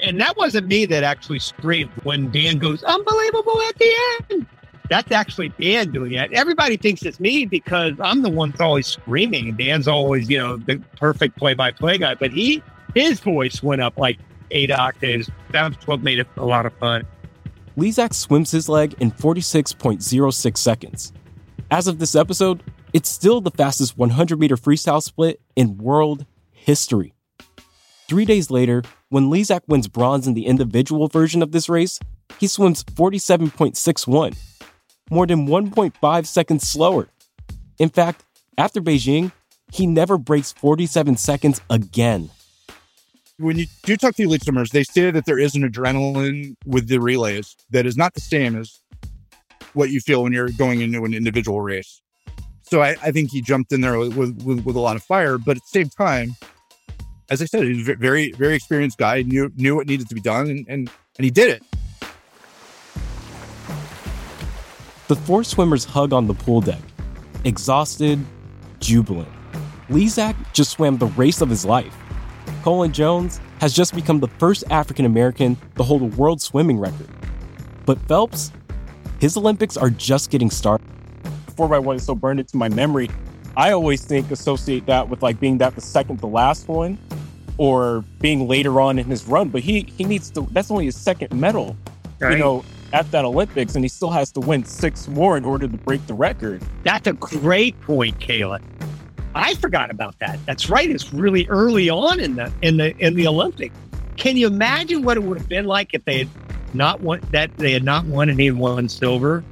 And 0.01 0.19
that 0.19 0.35
wasn't 0.35 0.65
me 0.65 0.87
that 0.87 1.03
actually 1.03 1.37
screamed 1.37 1.91
when 2.01 2.31
Dan 2.31 2.57
goes, 2.57 2.81
unbelievable 2.81 3.61
at 3.69 3.77
the 3.77 3.93
end. 4.31 4.47
That's 4.89 5.11
actually 5.11 5.49
Dan 5.61 5.91
doing 5.91 6.13
that. 6.13 6.33
Everybody 6.33 6.75
thinks 6.75 7.03
it's 7.03 7.19
me 7.19 7.45
because 7.45 7.93
I'm 7.99 8.23
the 8.23 8.31
one 8.31 8.49
that's 8.49 8.61
always 8.61 8.87
screaming. 8.87 9.49
And 9.49 9.57
Dan's 9.59 9.87
always, 9.87 10.27
you 10.27 10.39
know, 10.39 10.57
the 10.57 10.81
perfect 10.99 11.37
play 11.37 11.53
by 11.53 11.69
play 11.69 11.99
guy. 11.99 12.15
But 12.15 12.31
he, 12.31 12.63
his 12.95 13.19
voice 13.19 13.61
went 13.61 13.83
up 13.83 13.95
like 13.95 14.17
eight 14.49 14.71
octaves. 14.71 15.29
That's 15.51 15.85
what 15.85 16.01
made 16.01 16.17
it 16.17 16.27
a 16.35 16.45
lot 16.45 16.65
of 16.65 16.73
fun. 16.79 17.05
Lezak 17.77 18.15
swims 18.15 18.49
his 18.49 18.67
leg 18.67 18.95
in 18.99 19.11
46.06 19.11 20.57
seconds. 20.57 21.13
As 21.71 21.87
of 21.87 21.97
this 21.97 22.15
episode, 22.15 22.63
it's 22.93 23.09
still 23.09 23.41
the 23.41 23.51
fastest 23.51 23.97
100 23.97 24.39
meter 24.39 24.55
freestyle 24.55 25.01
split 25.01 25.41
in 25.55 25.77
world 25.77 26.25
history. 26.51 27.13
Three 28.07 28.25
days 28.25 28.51
later, 28.51 28.83
when 29.09 29.31
Lezak 29.31 29.61
wins 29.67 29.87
bronze 29.87 30.27
in 30.27 30.35
the 30.35 30.45
individual 30.45 31.07
version 31.07 31.41
of 31.41 31.51
this 31.51 31.67
race, 31.67 31.99
he 32.39 32.47
swims 32.47 32.83
47.61, 32.83 34.37
more 35.09 35.25
than 35.25 35.47
1.5 35.47 36.25
seconds 36.27 36.67
slower. 36.67 37.09
In 37.79 37.89
fact, 37.89 38.23
after 38.57 38.79
Beijing, 38.79 39.31
he 39.71 39.87
never 39.87 40.19
breaks 40.19 40.53
47 40.53 41.17
seconds 41.17 41.61
again. 41.69 42.29
When 43.37 43.57
you 43.57 43.65
do 43.83 43.97
talk 43.97 44.15
to 44.15 44.23
elite 44.23 44.43
swimmers, 44.43 44.69
they 44.69 44.83
say 44.83 45.11
that 45.11 45.25
there 45.25 45.39
is 45.39 45.55
an 45.55 45.69
adrenaline 45.69 46.55
with 46.65 46.87
the 46.87 46.99
relays 46.99 47.55
that 47.71 47.85
is 47.85 47.97
not 47.97 48.13
the 48.13 48.21
same 48.21 48.55
as 48.55 48.79
what 49.75 49.89
you 49.89 49.99
feel 49.99 50.23
when 50.23 50.33
you're 50.33 50.49
going 50.49 50.81
into 50.81 51.03
an 51.05 51.13
individual 51.13 51.61
race. 51.61 52.01
So 52.63 52.81
I, 52.81 52.95
I 53.03 53.11
think 53.11 53.31
he 53.31 53.41
jumped 53.41 53.71
in 53.71 53.81
there 53.81 53.97
with, 53.99 54.15
with, 54.15 54.65
with 54.65 54.75
a 54.75 54.79
lot 54.79 54.95
of 54.95 55.03
fire, 55.03 55.37
but 55.37 55.57
at 55.57 55.63
the 55.63 55.79
same 55.79 55.89
time, 55.89 56.35
as 57.29 57.41
I 57.41 57.45
said, 57.45 57.63
he's 57.63 57.87
a 57.87 57.95
very, 57.95 58.31
very 58.33 58.55
experienced 58.55 58.97
guy, 58.97 59.21
knew 59.23 59.51
knew 59.55 59.75
what 59.75 59.87
needed 59.87 60.07
to 60.09 60.15
be 60.15 60.21
done, 60.21 60.47
and 60.49 60.65
and, 60.67 60.89
and 61.17 61.23
he 61.23 61.31
did 61.31 61.49
it. 61.49 61.63
The 65.07 65.15
four 65.15 65.43
swimmers 65.43 65.85
hug 65.85 66.13
on 66.13 66.27
the 66.27 66.33
pool 66.33 66.61
deck, 66.61 66.81
exhausted, 67.43 68.19
jubilant. 68.79 69.29
Lezak 69.89 70.35
just 70.53 70.71
swam 70.71 70.97
the 70.97 71.07
race 71.07 71.41
of 71.41 71.49
his 71.49 71.65
life. 71.65 71.95
Cullen 72.63 72.91
Jones 72.91 73.39
has 73.59 73.73
just 73.73 73.93
become 73.93 74.19
the 74.19 74.27
first 74.27 74.63
African 74.71 75.05
American 75.05 75.57
to 75.77 75.83
hold 75.83 76.01
a 76.01 76.05
world 76.05 76.41
swimming 76.41 76.79
record. 76.79 77.07
But 77.85 77.99
Phelps, 78.07 78.51
his 79.19 79.37
Olympics 79.37 79.77
are 79.77 79.89
just 79.89 80.29
getting 80.29 80.49
started. 80.49 80.87
4x1 81.55 81.95
is 81.95 82.05
so 82.05 82.15
burned 82.15 82.39
into 82.39 82.57
my 82.57 82.69
memory. 82.69 83.09
I 83.57 83.71
always 83.71 84.03
think 84.03 84.31
associate 84.31 84.85
that 84.87 85.07
with 85.09 85.23
like 85.23 85.39
being 85.39 85.57
that 85.59 85.75
the 85.75 85.81
second 85.81 86.17
to 86.19 86.27
last 86.27 86.67
one 86.67 86.97
or 87.57 88.03
being 88.19 88.47
later 88.47 88.81
on 88.81 88.99
in 88.99 89.05
his 89.05 89.25
run. 89.25 89.49
But 89.49 89.61
he 89.61 89.81
he 89.97 90.03
needs 90.03 90.29
to 90.31 90.41
that's 90.51 90.69
only 90.69 90.85
his 90.85 90.97
second 90.97 91.33
medal, 91.39 91.77
Right. 92.19 92.33
you 92.33 92.37
know, 92.37 92.65
at 92.91 93.09
that 93.11 93.23
Olympics, 93.23 93.75
and 93.75 93.83
he 93.85 93.89
still 93.89 94.09
has 94.11 94.31
to 94.33 94.41
win 94.41 94.65
six 94.65 95.07
more 95.07 95.37
in 95.37 95.45
order 95.45 95.67
to 95.67 95.77
break 95.77 96.05
the 96.07 96.13
record. 96.13 96.61
That's 96.83 97.07
a 97.07 97.13
great 97.13 97.79
point, 97.81 98.19
Kayla. 98.19 98.61
I 99.33 99.53
forgot 99.55 99.89
about 99.89 100.19
that. 100.19 100.37
That's 100.45 100.69
right. 100.69 100.89
It's 100.89 101.13
really 101.13 101.47
early 101.47 101.89
on 101.89 102.19
in 102.19 102.35
the 102.35 102.51
in 102.61 102.75
the 102.77 102.95
in 102.97 103.15
the 103.15 103.27
Olympics. 103.27 103.75
Can 104.17 104.35
you 104.37 104.47
imagine 104.47 105.03
what 105.03 105.15
it 105.17 105.23
would 105.23 105.37
have 105.37 105.47
been 105.49 105.65
like 105.65 105.93
if 105.93 106.03
they 106.05 106.19
had 106.19 106.29
not 106.75 107.01
won 107.01 107.21
that 107.31 107.55
they 107.57 107.71
had 107.71 107.83
not 107.83 108.05
won 108.05 108.27
had 108.27 108.53
won 108.57 108.89
silver? 108.89 109.43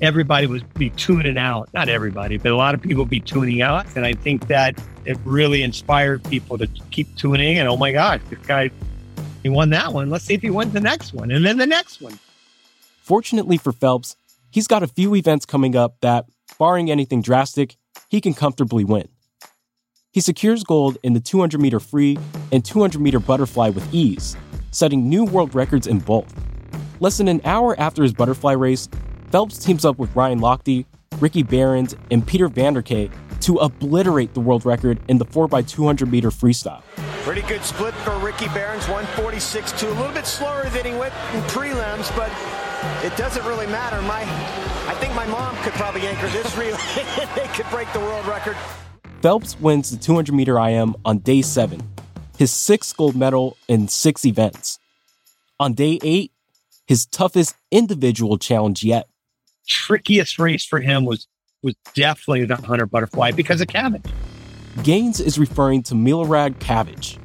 Everybody 0.00 0.46
would 0.46 0.72
be 0.74 0.90
tuning 0.90 1.38
out. 1.38 1.68
Not 1.74 1.88
everybody, 1.88 2.36
but 2.38 2.50
a 2.50 2.56
lot 2.56 2.74
of 2.74 2.82
people 2.82 3.04
be 3.04 3.20
tuning 3.20 3.62
out. 3.62 3.86
And 3.94 4.04
I 4.04 4.14
think 4.14 4.48
that 4.48 4.76
it 5.04 5.16
really 5.24 5.62
inspired 5.62 6.24
people 6.24 6.58
to 6.58 6.66
keep 6.90 7.14
tuning. 7.16 7.58
And 7.58 7.68
oh 7.68 7.76
my 7.76 7.92
gosh, 7.92 8.20
this 8.28 8.38
guy 8.46 8.70
he 9.42 9.48
won 9.48 9.70
that 9.70 9.92
one. 9.92 10.08
Let's 10.08 10.24
see 10.24 10.34
if 10.34 10.42
he 10.42 10.50
wins 10.50 10.72
the 10.72 10.80
next 10.80 11.12
one, 11.12 11.30
and 11.30 11.44
then 11.44 11.58
the 11.58 11.66
next 11.66 12.00
one. 12.00 12.18
Fortunately 13.02 13.56
for 13.56 13.72
Phelps, 13.72 14.16
he's 14.50 14.68
got 14.68 14.82
a 14.82 14.86
few 14.86 15.14
events 15.14 15.44
coming 15.44 15.74
up 15.74 15.96
that, 16.00 16.26
barring 16.58 16.90
anything 16.90 17.22
drastic, 17.22 17.76
he 18.08 18.20
can 18.20 18.34
comfortably 18.34 18.84
win. 18.84 19.08
He 20.12 20.20
secures 20.20 20.62
gold 20.62 20.98
in 21.02 21.14
the 21.14 21.20
200 21.20 21.60
meter 21.60 21.80
free 21.80 22.18
and 22.52 22.64
200 22.64 23.00
meter 23.00 23.18
butterfly 23.18 23.70
with 23.70 23.92
ease, 23.92 24.36
setting 24.70 25.08
new 25.08 25.24
world 25.24 25.54
records 25.54 25.86
in 25.86 25.98
both. 25.98 26.32
Less 27.02 27.18
than 27.18 27.26
an 27.26 27.40
hour 27.44 27.74
after 27.80 28.04
his 28.04 28.12
butterfly 28.12 28.52
race, 28.52 28.88
Phelps 29.32 29.58
teams 29.58 29.84
up 29.84 29.98
with 29.98 30.14
Ryan 30.14 30.38
Lochte, 30.38 30.84
Ricky 31.18 31.42
Berens, 31.42 31.96
and 32.12 32.24
Peter 32.24 32.48
Vanderkaay 32.48 33.10
to 33.40 33.56
obliterate 33.56 34.34
the 34.34 34.40
world 34.40 34.64
record 34.64 35.00
in 35.08 35.18
the 35.18 35.24
4x200 35.24 36.08
meter 36.08 36.30
freestyle. 36.30 36.80
Pretty 37.24 37.42
good 37.42 37.64
split 37.64 37.92
for 38.04 38.16
Ricky 38.20 38.46
Berens, 38.54 38.84
146.2. 38.84 39.82
A 39.82 39.90
little 39.98 40.12
bit 40.12 40.26
slower 40.26 40.62
than 40.68 40.84
he 40.84 40.92
went 40.92 41.12
in 41.34 41.40
prelims, 41.50 42.16
but 42.16 42.30
it 43.04 43.16
doesn't 43.16 43.44
really 43.46 43.66
matter. 43.66 44.00
My, 44.02 44.20
I 44.88 44.94
think 45.00 45.12
my 45.16 45.26
mom 45.26 45.56
could 45.64 45.72
probably 45.72 46.02
anchor 46.02 46.28
this 46.28 46.56
relay. 46.56 46.78
they 47.34 47.48
could 47.48 47.68
break 47.70 47.92
the 47.92 47.98
world 47.98 48.24
record. 48.26 48.56
Phelps 49.22 49.58
wins 49.58 49.90
the 49.90 49.96
200 49.96 50.32
meter 50.32 50.56
IM 50.56 50.94
on 51.04 51.18
day 51.18 51.42
seven, 51.42 51.82
his 52.38 52.52
sixth 52.52 52.96
gold 52.96 53.16
medal 53.16 53.56
in 53.66 53.88
six 53.88 54.24
events. 54.24 54.78
On 55.58 55.74
day 55.74 55.98
eight, 56.04 56.30
his 56.86 57.06
toughest 57.06 57.54
individual 57.70 58.38
challenge 58.38 58.84
yet. 58.84 59.08
Trickiest 59.66 60.38
race 60.38 60.64
for 60.64 60.80
him 60.80 61.04
was 61.04 61.26
was 61.62 61.74
definitely 61.94 62.44
the 62.44 62.56
hunter 62.56 62.86
butterfly 62.86 63.30
because 63.30 63.60
of 63.60 63.68
Cavic. 63.68 64.04
Gaines 64.82 65.20
is 65.20 65.38
referring 65.38 65.82
to 65.84 65.94
Milorad 65.94 66.54
Cavic, 66.54 67.18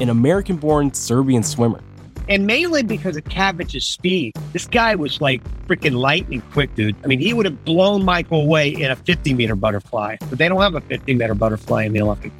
an 0.00 0.10
American 0.10 0.56
born 0.56 0.92
Serbian 0.92 1.42
swimmer. 1.42 1.80
And 2.28 2.46
mainly 2.46 2.82
because 2.82 3.16
of 3.16 3.24
Cavic's 3.24 3.86
speed. 3.86 4.34
This 4.52 4.66
guy 4.66 4.94
was 4.94 5.22
like 5.22 5.42
freaking 5.66 5.94
lightning 5.94 6.42
quick, 6.52 6.74
dude. 6.74 6.94
I 7.02 7.06
mean, 7.06 7.20
he 7.20 7.32
would 7.32 7.46
have 7.46 7.64
blown 7.64 8.04
Michael 8.04 8.42
away 8.42 8.68
in 8.68 8.90
a 8.90 8.96
50 8.96 9.32
meter 9.32 9.56
butterfly, 9.56 10.16
but 10.28 10.38
they 10.38 10.48
don't 10.48 10.60
have 10.60 10.74
a 10.74 10.82
50 10.82 11.14
meter 11.14 11.34
butterfly 11.34 11.84
in 11.84 11.94
the 11.94 12.02
Olympics. 12.02 12.34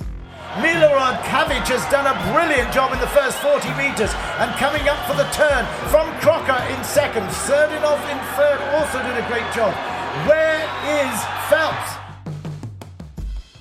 Milorad 0.59 1.23
Cavic 1.23 1.69
has 1.71 1.85
done 1.87 2.07
a 2.07 2.15
brilliant 2.35 2.73
job 2.73 2.93
in 2.93 2.99
the 2.99 3.07
first 3.07 3.39
40 3.39 3.69
metres 3.79 4.11
and 4.43 4.51
coming 4.59 4.89
up 4.89 4.99
for 5.07 5.15
the 5.15 5.29
turn 5.31 5.65
from 5.87 6.11
Crocker 6.19 6.59
in 6.75 6.83
second. 6.83 7.23
Serdinov 7.47 8.03
in 8.11 8.19
third 8.35 8.59
also 8.75 8.99
did 9.07 9.17
a 9.17 9.27
great 9.29 9.47
job. 9.55 9.73
Where 10.27 10.59
is 10.99 11.15
Phelps? 11.49 11.93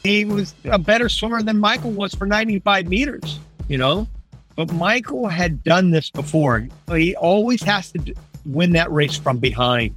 He 0.04 0.26
was 0.26 0.56
a 0.66 0.80
better 0.80 1.08
swimmer 1.08 1.44
than 1.44 1.60
Michael 1.60 1.92
was 1.92 2.16
for 2.16 2.26
95 2.26 2.88
meters, 2.88 3.40
you 3.68 3.78
know? 3.78 4.08
But 4.56 4.74
Michael 4.74 5.28
had 5.28 5.64
done 5.64 5.92
this 5.92 6.10
before. 6.10 6.68
He 6.90 7.16
always 7.16 7.62
has 7.62 7.92
to 7.92 8.16
win 8.44 8.72
that 8.72 8.92
race 8.92 9.16
from 9.16 9.38
behind. 9.38 9.94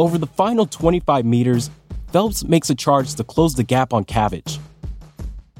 Over 0.00 0.18
the 0.18 0.26
final 0.26 0.66
25 0.66 1.24
meters, 1.24 1.70
Phelps 2.08 2.42
makes 2.42 2.70
a 2.70 2.74
charge 2.74 3.14
to 3.14 3.22
close 3.22 3.54
the 3.54 3.62
gap 3.62 3.92
on 3.92 4.04
Cavic. 4.04 4.58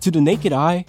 To 0.01 0.11
the 0.11 0.21
naked 0.21 0.53
eye, 0.53 0.87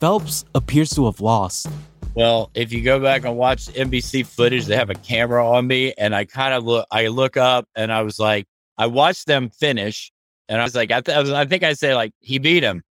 Phelps 0.00 0.44
appears 0.54 0.90
to 0.90 1.04
have 1.06 1.20
lost. 1.20 1.68
Well, 2.14 2.50
if 2.54 2.72
you 2.72 2.82
go 2.82 2.98
back 2.98 3.24
and 3.24 3.36
watch 3.36 3.66
NBC 3.66 4.26
footage, 4.26 4.66
they 4.66 4.76
have 4.76 4.90
a 4.90 4.94
camera 4.94 5.46
on 5.48 5.66
me, 5.66 5.92
and 5.96 6.14
I 6.14 6.24
kind 6.24 6.54
of 6.54 6.64
look. 6.64 6.86
I 6.90 7.08
look 7.08 7.36
up, 7.36 7.68
and 7.76 7.92
I 7.92 8.02
was 8.02 8.18
like, 8.18 8.46
I 8.78 8.86
watched 8.86 9.26
them 9.26 9.50
finish, 9.50 10.10
and 10.48 10.60
I 10.60 10.64
was 10.64 10.74
like, 10.74 10.90
I, 10.90 11.00
th- 11.02 11.16
I, 11.16 11.20
was, 11.20 11.30
I 11.30 11.44
think 11.44 11.62
I 11.62 11.74
say 11.74 11.94
like 11.94 12.12
he 12.20 12.38
beat 12.38 12.62
him, 12.62 12.82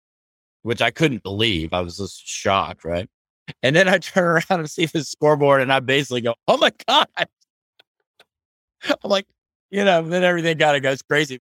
which 0.63 0.83
I 0.83 0.91
couldn't 0.91 1.23
believe. 1.23 1.73
I 1.73 1.81
was 1.81 1.97
just 1.97 2.27
shocked, 2.27 2.85
right? 2.85 3.09
And 3.63 3.75
then 3.75 3.89
I 3.89 3.99
turn 3.99 4.25
around 4.51 4.61
and 4.61 4.71
see 4.71 4.87
the 4.87 5.03
scoreboard, 5.03 5.63
and 5.63 5.73
I 5.73 5.81
basically 5.81 6.21
go, 6.21 6.35
"Oh 6.47 6.59
my 6.59 6.73
god!" 6.87 7.09
I'm 7.17 8.97
like, 9.03 9.27
you 9.71 9.85
know, 9.85 10.03
then 10.03 10.23
everything 10.25 10.59
kind 10.59 10.77
of 10.77 10.83
goes 10.83 11.03
crazy. 11.03 11.41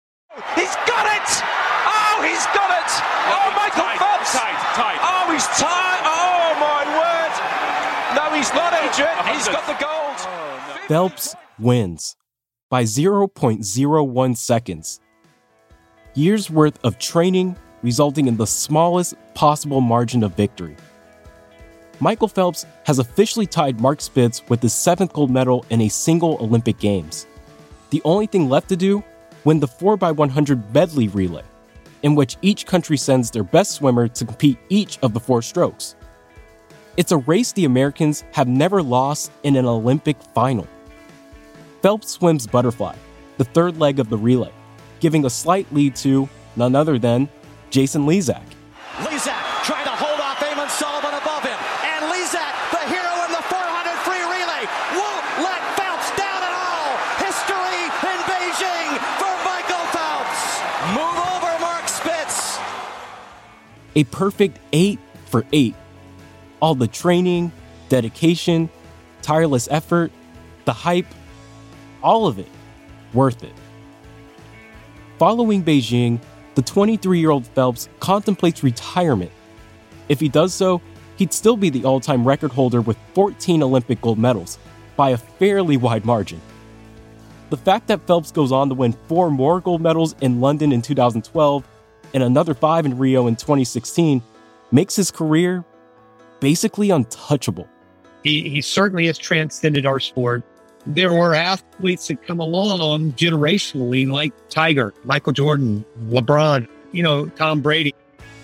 He's 0.56 0.76
got 0.86 1.08
it! 1.08 1.30
Oh, 1.88 2.22
he's 2.22 2.46
got 2.54 2.70
it! 2.70 2.92
Oh, 3.32 3.54
Michael 3.56 3.84
tight, 3.84 3.98
Phelps! 3.98 4.32
Tight, 4.34 4.58
tight. 4.76 5.00
Oh, 5.02 5.23
he's 5.34 5.48
tight! 5.48 6.02
Oh, 6.06 6.54
my 6.62 6.82
word! 6.98 7.34
No, 8.16 8.36
he's 8.36 8.54
not 8.54 8.74
injured. 8.74 9.18
He's 9.34 9.48
got 9.48 9.66
the 9.66 9.74
gold. 9.74 10.18
Oh, 10.20 10.76
no. 10.82 10.88
Phelps 10.88 11.36
wins 11.60 12.16
by 12.70 12.84
0.01 12.84 14.38
seconds. 14.38 15.00
Years 16.14 16.50
worth 16.50 16.78
of 16.86 17.00
training 17.00 17.56
resulting 17.82 18.28
in 18.28 18.38
the 18.38 18.48
smallest 18.48 19.16
possible 19.34 19.82
margin 19.82 20.24
of 20.24 20.36
victory. 20.36 20.76
Michael 22.00 22.28
Phelps 22.28 22.66
has 22.86 23.00
officially 23.00 23.46
tied 23.46 23.80
Mark 23.80 24.02
Spitz 24.02 24.42
with 24.50 24.62
his 24.62 24.74
seventh 24.74 25.14
gold 25.14 25.30
medal 25.30 25.66
in 25.70 25.82
a 25.82 25.90
single 25.90 26.38
Olympic 26.40 26.80
Games. 26.80 27.28
The 27.92 28.02
only 28.06 28.26
thing 28.26 28.50
left 28.50 28.70
to 28.70 28.76
do 28.76 29.04
win 29.44 29.60
the 29.60 29.68
4x100 29.68 30.74
medley 30.74 31.08
relay, 31.10 31.44
in 32.04 32.16
which 32.16 32.38
each 32.42 32.66
country 32.66 32.98
sends 32.98 33.32
their 33.32 33.44
best 33.44 33.72
swimmer 33.72 34.08
to 34.08 34.26
compete 34.26 34.60
each 34.70 35.00
of 35.02 35.14
the 35.14 35.20
four 35.20 35.42
strokes. 35.42 35.96
It's 36.96 37.12
a 37.12 37.18
race 37.18 37.52
the 37.52 37.66
Americans 37.66 38.24
have 38.34 38.48
never 38.48 38.84
lost 38.84 39.32
in 39.42 39.56
an 39.56 39.66
Olympic 39.66 40.22
final. 40.36 40.68
Phelps 41.82 42.10
swims 42.12 42.46
butterfly, 42.46 42.96
the 43.38 43.44
third 43.46 43.80
leg 43.80 44.00
of 44.00 44.10
the 44.10 44.18
relay, 44.18 44.52
giving 45.00 45.26
a 45.26 45.30
slight 45.30 45.66
lead 45.74 45.96
to 45.98 46.30
none 46.56 46.76
other 46.76 47.00
than 47.00 47.28
Jason 47.72 48.06
Lezak. 48.06 48.46
Lezak 49.02 49.42
trying 49.66 49.84
to 49.86 49.96
hold 49.98 50.20
off 50.22 50.38
Eamon 50.38 50.70
Sullivan 50.70 51.18
above 51.18 51.42
him. 51.42 51.58
And 51.82 52.06
Lezak, 52.14 52.54
the 52.70 52.84
hero 52.94 53.14
in 53.26 53.32
the 53.34 53.42
400 53.50 53.98
free 54.06 54.22
relay, 54.22 54.64
won't 54.94 55.26
let 55.42 55.60
Phelps 55.74 56.14
down 56.14 56.40
at 56.46 56.54
all. 56.54 56.94
History 57.26 57.82
in 58.14 58.20
Beijing 58.30 58.90
for 59.18 59.34
Michael 59.42 59.86
Phelps. 59.90 60.62
Move 60.94 61.18
over, 61.34 61.52
Mark 61.58 61.90
Spitz. 61.90 62.62
A 63.96 64.04
perfect 64.06 64.60
8 64.72 65.00
for 65.26 65.46
8. 65.52 65.76
All 66.60 66.76
the 66.76 66.88
training, 66.88 67.52
dedication, 67.90 68.70
tireless 69.22 69.68
effort, 69.70 70.12
the 70.66 70.74
hype, 70.74 71.08
all 72.02 72.28
of 72.28 72.40
it 72.40 72.48
worth 73.14 73.44
it. 73.44 73.54
Following 75.20 75.64
Beijing, 75.64 76.20
the 76.56 76.62
23 76.62 77.20
year 77.20 77.30
old 77.30 77.48
Phelps 77.48 77.90
contemplates 78.00 78.64
retirement. 78.64 79.32
If 80.10 80.20
he 80.20 80.30
does 80.30 80.54
so, 80.54 80.82
he'd 81.18 81.34
still 81.34 81.58
be 81.58 81.70
the 81.70 81.86
all 81.86 82.00
time 82.00 82.28
record 82.28 82.52
holder 82.52 82.82
with 82.82 82.98
14 83.14 83.64
Olympic 83.64 84.02
gold 84.02 84.20
medals, 84.20 84.58
by 84.96 85.12
a 85.12 85.18
fairly 85.18 85.78
wide 85.78 86.06
margin. 86.06 86.42
The 87.50 87.58
fact 87.58 87.88
that 87.88 88.06
Phelps 88.08 88.32
goes 88.32 88.52
on 88.52 88.70
to 88.70 88.76
win 88.76 88.94
four 89.08 89.30
more 89.30 89.62
gold 89.62 89.82
medals 89.82 90.16
in 90.22 90.42
London 90.42 90.72
in 90.72 90.82
2012 90.82 91.64
and 92.14 92.24
another 92.24 92.54
five 92.54 92.86
in 92.86 92.98
Rio 92.98 93.28
in 93.28 93.36
2016 93.36 94.22
makes 94.72 94.96
his 94.96 95.12
career 95.12 95.64
basically 96.40 96.90
untouchable. 96.90 97.68
He, 98.24 98.50
he 98.50 98.62
certainly 98.62 99.08
has 99.08 99.18
transcended 99.18 99.86
our 99.86 100.00
sport. 100.00 100.44
There 100.86 101.14
were 101.14 101.34
athletes 101.34 102.08
that 102.08 102.26
come 102.26 102.40
along 102.40 103.14
generationally, 103.14 104.10
like 104.10 104.34
Tiger, 104.50 104.94
Michael 105.06 105.34
Jordan, 105.34 105.86
LeBron, 106.08 106.68
you 106.92 107.04
know, 107.04 107.28
Tom 107.28 107.62
Brady. 107.62 107.94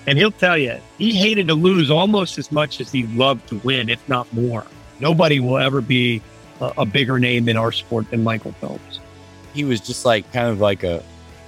And 0.08 0.17
he'll 0.17 0.32
tell 0.32 0.58
you, 0.58 0.79
he 0.97 1.13
hated 1.13 1.47
to 1.49 1.53
lose 1.53 1.91
almost 1.91 2.38
as 2.38 2.51
much 2.51 2.82
as 2.82 2.91
he 2.91 3.03
loved 3.08 3.47
to 3.49 3.58
win, 3.60 3.89
if 3.89 4.08
not 4.08 4.32
more. 4.34 4.65
Nobody 4.99 5.39
will 5.39 5.58
ever 5.58 5.82
be 5.82 6.21
a, 6.62 6.73
a 6.79 6.86
bigger 6.86 7.19
name 7.19 7.47
in 7.49 7.58
our 7.58 7.71
sport 7.71 8.10
than 8.10 8.23
Michael 8.23 8.53
Phelps. 8.53 8.99
He 9.53 9.63
was 9.63 9.82
just 9.82 10.05
like 10.05 10.32
kind 10.32 10.47
of 10.47 10.60
like 10.60 10.84
a 10.84 11.03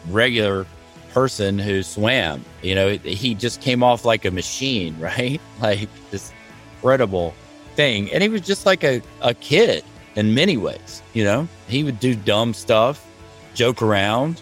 regular 0.09 0.65
person 1.13 1.59
who 1.59 1.83
swam. 1.83 2.43
You 2.61 2.75
know, 2.75 2.89
he 2.97 3.35
just 3.35 3.61
came 3.61 3.83
off 3.83 4.05
like 4.05 4.25
a 4.25 4.31
machine, 4.31 4.97
right? 4.99 5.39
Like 5.61 5.89
this 6.09 6.31
incredible 6.75 7.33
thing. 7.75 8.11
And 8.11 8.23
he 8.23 8.29
was 8.29 8.41
just 8.41 8.65
like 8.65 8.83
a, 8.83 9.01
a 9.21 9.33
kid 9.33 9.83
in 10.15 10.33
many 10.33 10.57
ways. 10.57 11.01
You 11.13 11.23
know, 11.23 11.47
he 11.67 11.83
would 11.83 11.99
do 11.99 12.15
dumb 12.15 12.53
stuff, 12.53 13.05
joke 13.53 13.81
around. 13.81 14.41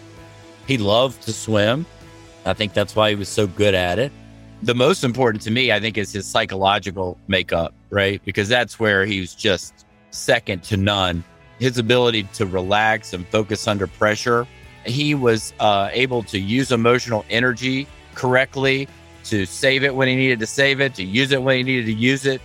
He 0.66 0.78
loved 0.78 1.22
to 1.22 1.32
swim. 1.32 1.86
I 2.46 2.54
think 2.54 2.72
that's 2.72 2.96
why 2.96 3.10
he 3.10 3.16
was 3.16 3.28
so 3.28 3.46
good 3.46 3.74
at 3.74 3.98
it. 3.98 4.12
The 4.62 4.74
most 4.74 5.04
important 5.04 5.42
to 5.44 5.50
me, 5.50 5.72
I 5.72 5.80
think, 5.80 5.96
is 5.96 6.12
his 6.12 6.26
psychological 6.26 7.18
makeup, 7.28 7.74
right? 7.90 8.20
Because 8.24 8.48
that's 8.48 8.78
where 8.78 9.04
he 9.06 9.20
was 9.20 9.34
just 9.34 9.86
second 10.10 10.62
to 10.64 10.76
none. 10.76 11.24
His 11.58 11.78
ability 11.78 12.24
to 12.34 12.46
relax 12.46 13.12
and 13.12 13.26
focus 13.28 13.66
under 13.68 13.86
pressure. 13.86 14.46
He 14.84 15.14
was 15.14 15.52
uh, 15.60 15.90
able 15.92 16.22
to 16.24 16.38
use 16.38 16.72
emotional 16.72 17.24
energy 17.30 17.86
correctly, 18.14 18.88
to 19.24 19.46
save 19.46 19.84
it 19.84 19.94
when 19.94 20.08
he 20.08 20.16
needed 20.16 20.40
to 20.40 20.46
save 20.46 20.80
it, 20.80 20.94
to 20.94 21.04
use 21.04 21.32
it 21.32 21.42
when 21.42 21.58
he 21.58 21.62
needed 21.62 21.86
to 21.86 21.92
use 21.92 22.26
it. 22.26 22.40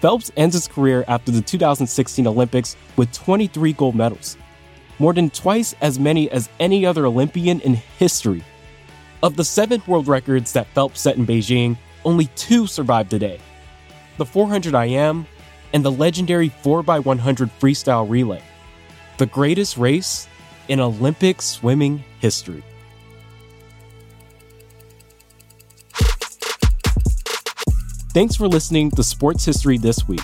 Phelps 0.00 0.30
ends 0.36 0.54
his 0.54 0.68
career 0.68 1.04
after 1.08 1.32
the 1.32 1.40
2016 1.40 2.26
Olympics 2.26 2.76
with 2.96 3.12
23 3.12 3.72
gold 3.72 3.94
medals, 3.94 4.36
more 4.98 5.12
than 5.12 5.30
twice 5.30 5.74
as 5.80 5.98
many 5.98 6.30
as 6.30 6.48
any 6.60 6.84
other 6.84 7.06
Olympian 7.06 7.60
in 7.60 7.74
history. 7.74 8.44
Of 9.22 9.36
the 9.36 9.44
seven 9.44 9.82
world 9.86 10.06
records 10.06 10.52
that 10.52 10.66
Phelps 10.68 11.00
set 11.00 11.16
in 11.16 11.26
Beijing, 11.26 11.76
only 12.04 12.26
two 12.36 12.66
survive 12.66 13.08
today 13.08 13.40
the 14.18 14.24
400 14.24 14.74
IM 14.74 15.26
and 15.74 15.84
the 15.84 15.92
legendary 15.92 16.48
4x100 16.48 17.50
freestyle 17.60 18.08
relay, 18.08 18.42
the 19.18 19.26
greatest 19.26 19.76
race 19.76 20.28
in 20.68 20.80
Olympic 20.80 21.42
swimming 21.42 22.02
history. 22.20 22.62
Thanks 28.12 28.34
for 28.34 28.48
listening 28.48 28.90
to 28.92 29.02
Sports 29.02 29.44
History 29.44 29.76
This 29.76 30.08
Week. 30.08 30.20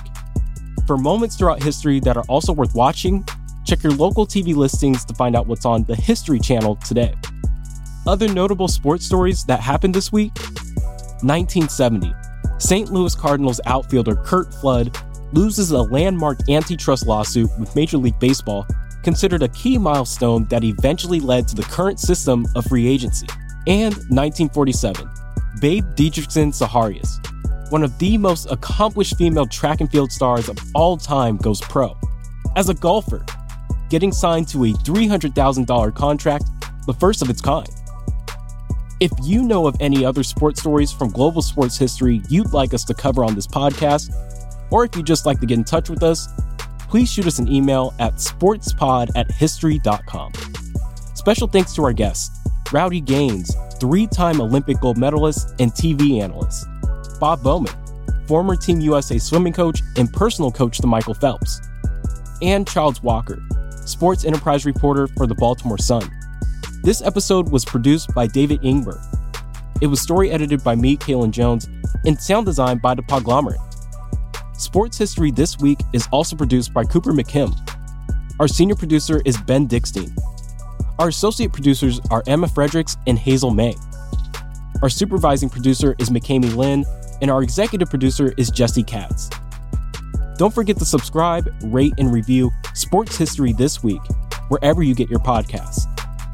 For 0.86 0.96
moments 0.96 1.36
throughout 1.36 1.62
history 1.62 2.00
that 2.00 2.16
are 2.16 2.24
also 2.28 2.52
worth 2.52 2.74
watching, 2.74 3.22
check 3.66 3.82
your 3.82 3.92
local 3.92 4.26
TV 4.26 4.56
listings 4.56 5.04
to 5.04 5.14
find 5.14 5.36
out 5.36 5.46
what's 5.46 5.66
on 5.66 5.84
the 5.84 5.94
History 5.94 6.40
Channel 6.40 6.76
today. 6.76 7.14
Other 8.06 8.28
notable 8.28 8.66
sports 8.66 9.04
stories 9.04 9.44
that 9.44 9.60
happened 9.60 9.94
this 9.94 10.10
week 10.10 10.32
1970, 11.22 12.14
St. 12.58 12.90
Louis 12.90 13.14
Cardinals 13.14 13.60
outfielder 13.66 14.16
Curt 14.16 14.52
Flood 14.54 14.96
loses 15.32 15.70
a 15.70 15.82
landmark 15.82 16.38
antitrust 16.48 17.06
lawsuit 17.06 17.50
with 17.58 17.74
Major 17.76 17.98
League 17.98 18.18
Baseball, 18.18 18.66
considered 19.02 19.42
a 19.42 19.48
key 19.48 19.78
milestone 19.78 20.44
that 20.46 20.64
eventually 20.64 21.20
led 21.20 21.48
to 21.48 21.54
the 21.54 21.62
current 21.62 22.00
system 22.00 22.46
of 22.54 22.64
free 22.66 22.86
agency. 22.88 23.26
And 23.66 23.94
1947, 24.10 25.08
Babe 25.60 25.84
Didrikson 25.94 26.52
Zaharias, 26.52 27.10
one 27.70 27.82
of 27.82 27.96
the 27.98 28.18
most 28.18 28.50
accomplished 28.50 29.16
female 29.16 29.46
track 29.46 29.80
and 29.80 29.90
field 29.90 30.10
stars 30.12 30.48
of 30.48 30.58
all 30.74 30.96
time, 30.96 31.36
goes 31.36 31.60
pro. 31.60 31.96
As 32.56 32.68
a 32.68 32.74
golfer, 32.74 33.24
getting 33.88 34.12
signed 34.12 34.48
to 34.48 34.64
a 34.64 34.72
$300,000 34.72 35.94
contract, 35.94 36.44
the 36.86 36.94
first 36.94 37.22
of 37.22 37.30
its 37.30 37.40
kind. 37.40 37.68
If 39.00 39.10
you 39.22 39.42
know 39.42 39.66
of 39.66 39.76
any 39.80 40.04
other 40.04 40.22
sports 40.22 40.60
stories 40.60 40.92
from 40.92 41.10
global 41.10 41.42
sports 41.42 41.76
history 41.76 42.22
you'd 42.28 42.52
like 42.52 42.72
us 42.72 42.84
to 42.84 42.94
cover 42.94 43.24
on 43.24 43.34
this 43.34 43.46
podcast, 43.46 44.12
or 44.70 44.84
if 44.84 44.96
you'd 44.96 45.06
just 45.06 45.26
like 45.26 45.40
to 45.40 45.46
get 45.46 45.58
in 45.58 45.64
touch 45.64 45.90
with 45.90 46.02
us, 46.02 46.28
please 46.92 47.10
shoot 47.10 47.26
us 47.26 47.38
an 47.38 47.50
email 47.50 47.94
at 48.00 48.16
sportspod 48.16 49.08
at 49.16 49.30
history.com. 49.30 50.30
Special 51.14 51.48
thanks 51.48 51.72
to 51.72 51.82
our 51.82 51.92
guests, 51.94 52.38
Rowdy 52.70 53.00
Gaines, 53.00 53.56
three 53.80 54.06
time 54.06 54.42
Olympic 54.42 54.78
gold 54.78 54.98
medalist 54.98 55.54
and 55.58 55.72
TV 55.72 56.20
analyst, 56.20 56.66
Bob 57.18 57.42
Bowman, 57.42 57.72
former 58.26 58.56
Team 58.56 58.78
USA 58.80 59.16
swimming 59.16 59.54
coach 59.54 59.80
and 59.96 60.12
personal 60.12 60.52
coach 60.52 60.76
to 60.80 60.86
Michael 60.86 61.14
Phelps, 61.14 61.62
and 62.42 62.68
Childs 62.68 63.02
Walker, 63.02 63.42
sports 63.86 64.26
enterprise 64.26 64.66
reporter 64.66 65.08
for 65.16 65.26
the 65.26 65.34
Baltimore 65.36 65.78
Sun. 65.78 66.10
This 66.82 67.00
episode 67.00 67.50
was 67.50 67.64
produced 67.64 68.14
by 68.14 68.26
David 68.26 68.60
Ingber. 68.60 69.02
It 69.80 69.86
was 69.86 70.02
story 70.02 70.30
edited 70.30 70.62
by 70.62 70.74
me, 70.74 70.98
Kalen 70.98 71.30
Jones, 71.30 71.70
and 72.04 72.20
sound 72.20 72.44
designed 72.44 72.82
by 72.82 72.94
The 72.94 73.02
Podglomerate. 73.02 73.71
Sports 74.62 74.96
History 74.96 75.32
This 75.32 75.58
Week 75.58 75.80
is 75.92 76.06
also 76.12 76.36
produced 76.36 76.72
by 76.72 76.84
Cooper 76.84 77.12
McKim. 77.12 77.52
Our 78.38 78.46
senior 78.46 78.76
producer 78.76 79.20
is 79.24 79.36
Ben 79.36 79.66
Dickstein. 79.66 80.16
Our 81.00 81.08
associate 81.08 81.52
producers 81.52 82.00
are 82.12 82.22
Emma 82.28 82.46
Fredericks 82.46 82.96
and 83.08 83.18
Hazel 83.18 83.50
May. 83.50 83.74
Our 84.80 84.88
supervising 84.88 85.50
producer 85.50 85.96
is 85.98 86.10
McKamey 86.10 86.54
Lynn, 86.54 86.84
and 87.20 87.28
our 87.28 87.42
executive 87.42 87.90
producer 87.90 88.32
is 88.36 88.50
Jesse 88.50 88.84
Katz. 88.84 89.30
Don't 90.38 90.54
forget 90.54 90.78
to 90.78 90.84
subscribe, 90.84 91.52
rate, 91.64 91.94
and 91.98 92.12
review 92.12 92.48
Sports 92.74 93.16
History 93.16 93.52
This 93.52 93.82
Week 93.82 94.00
wherever 94.46 94.80
you 94.84 94.94
get 94.94 95.10
your 95.10 95.20
podcasts. 95.20 95.86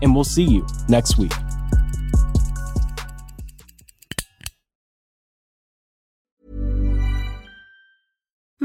And 0.03 0.15
we'll 0.15 0.25
see 0.25 0.45
you 0.45 0.67
next 0.91 1.17
week. 1.17 1.33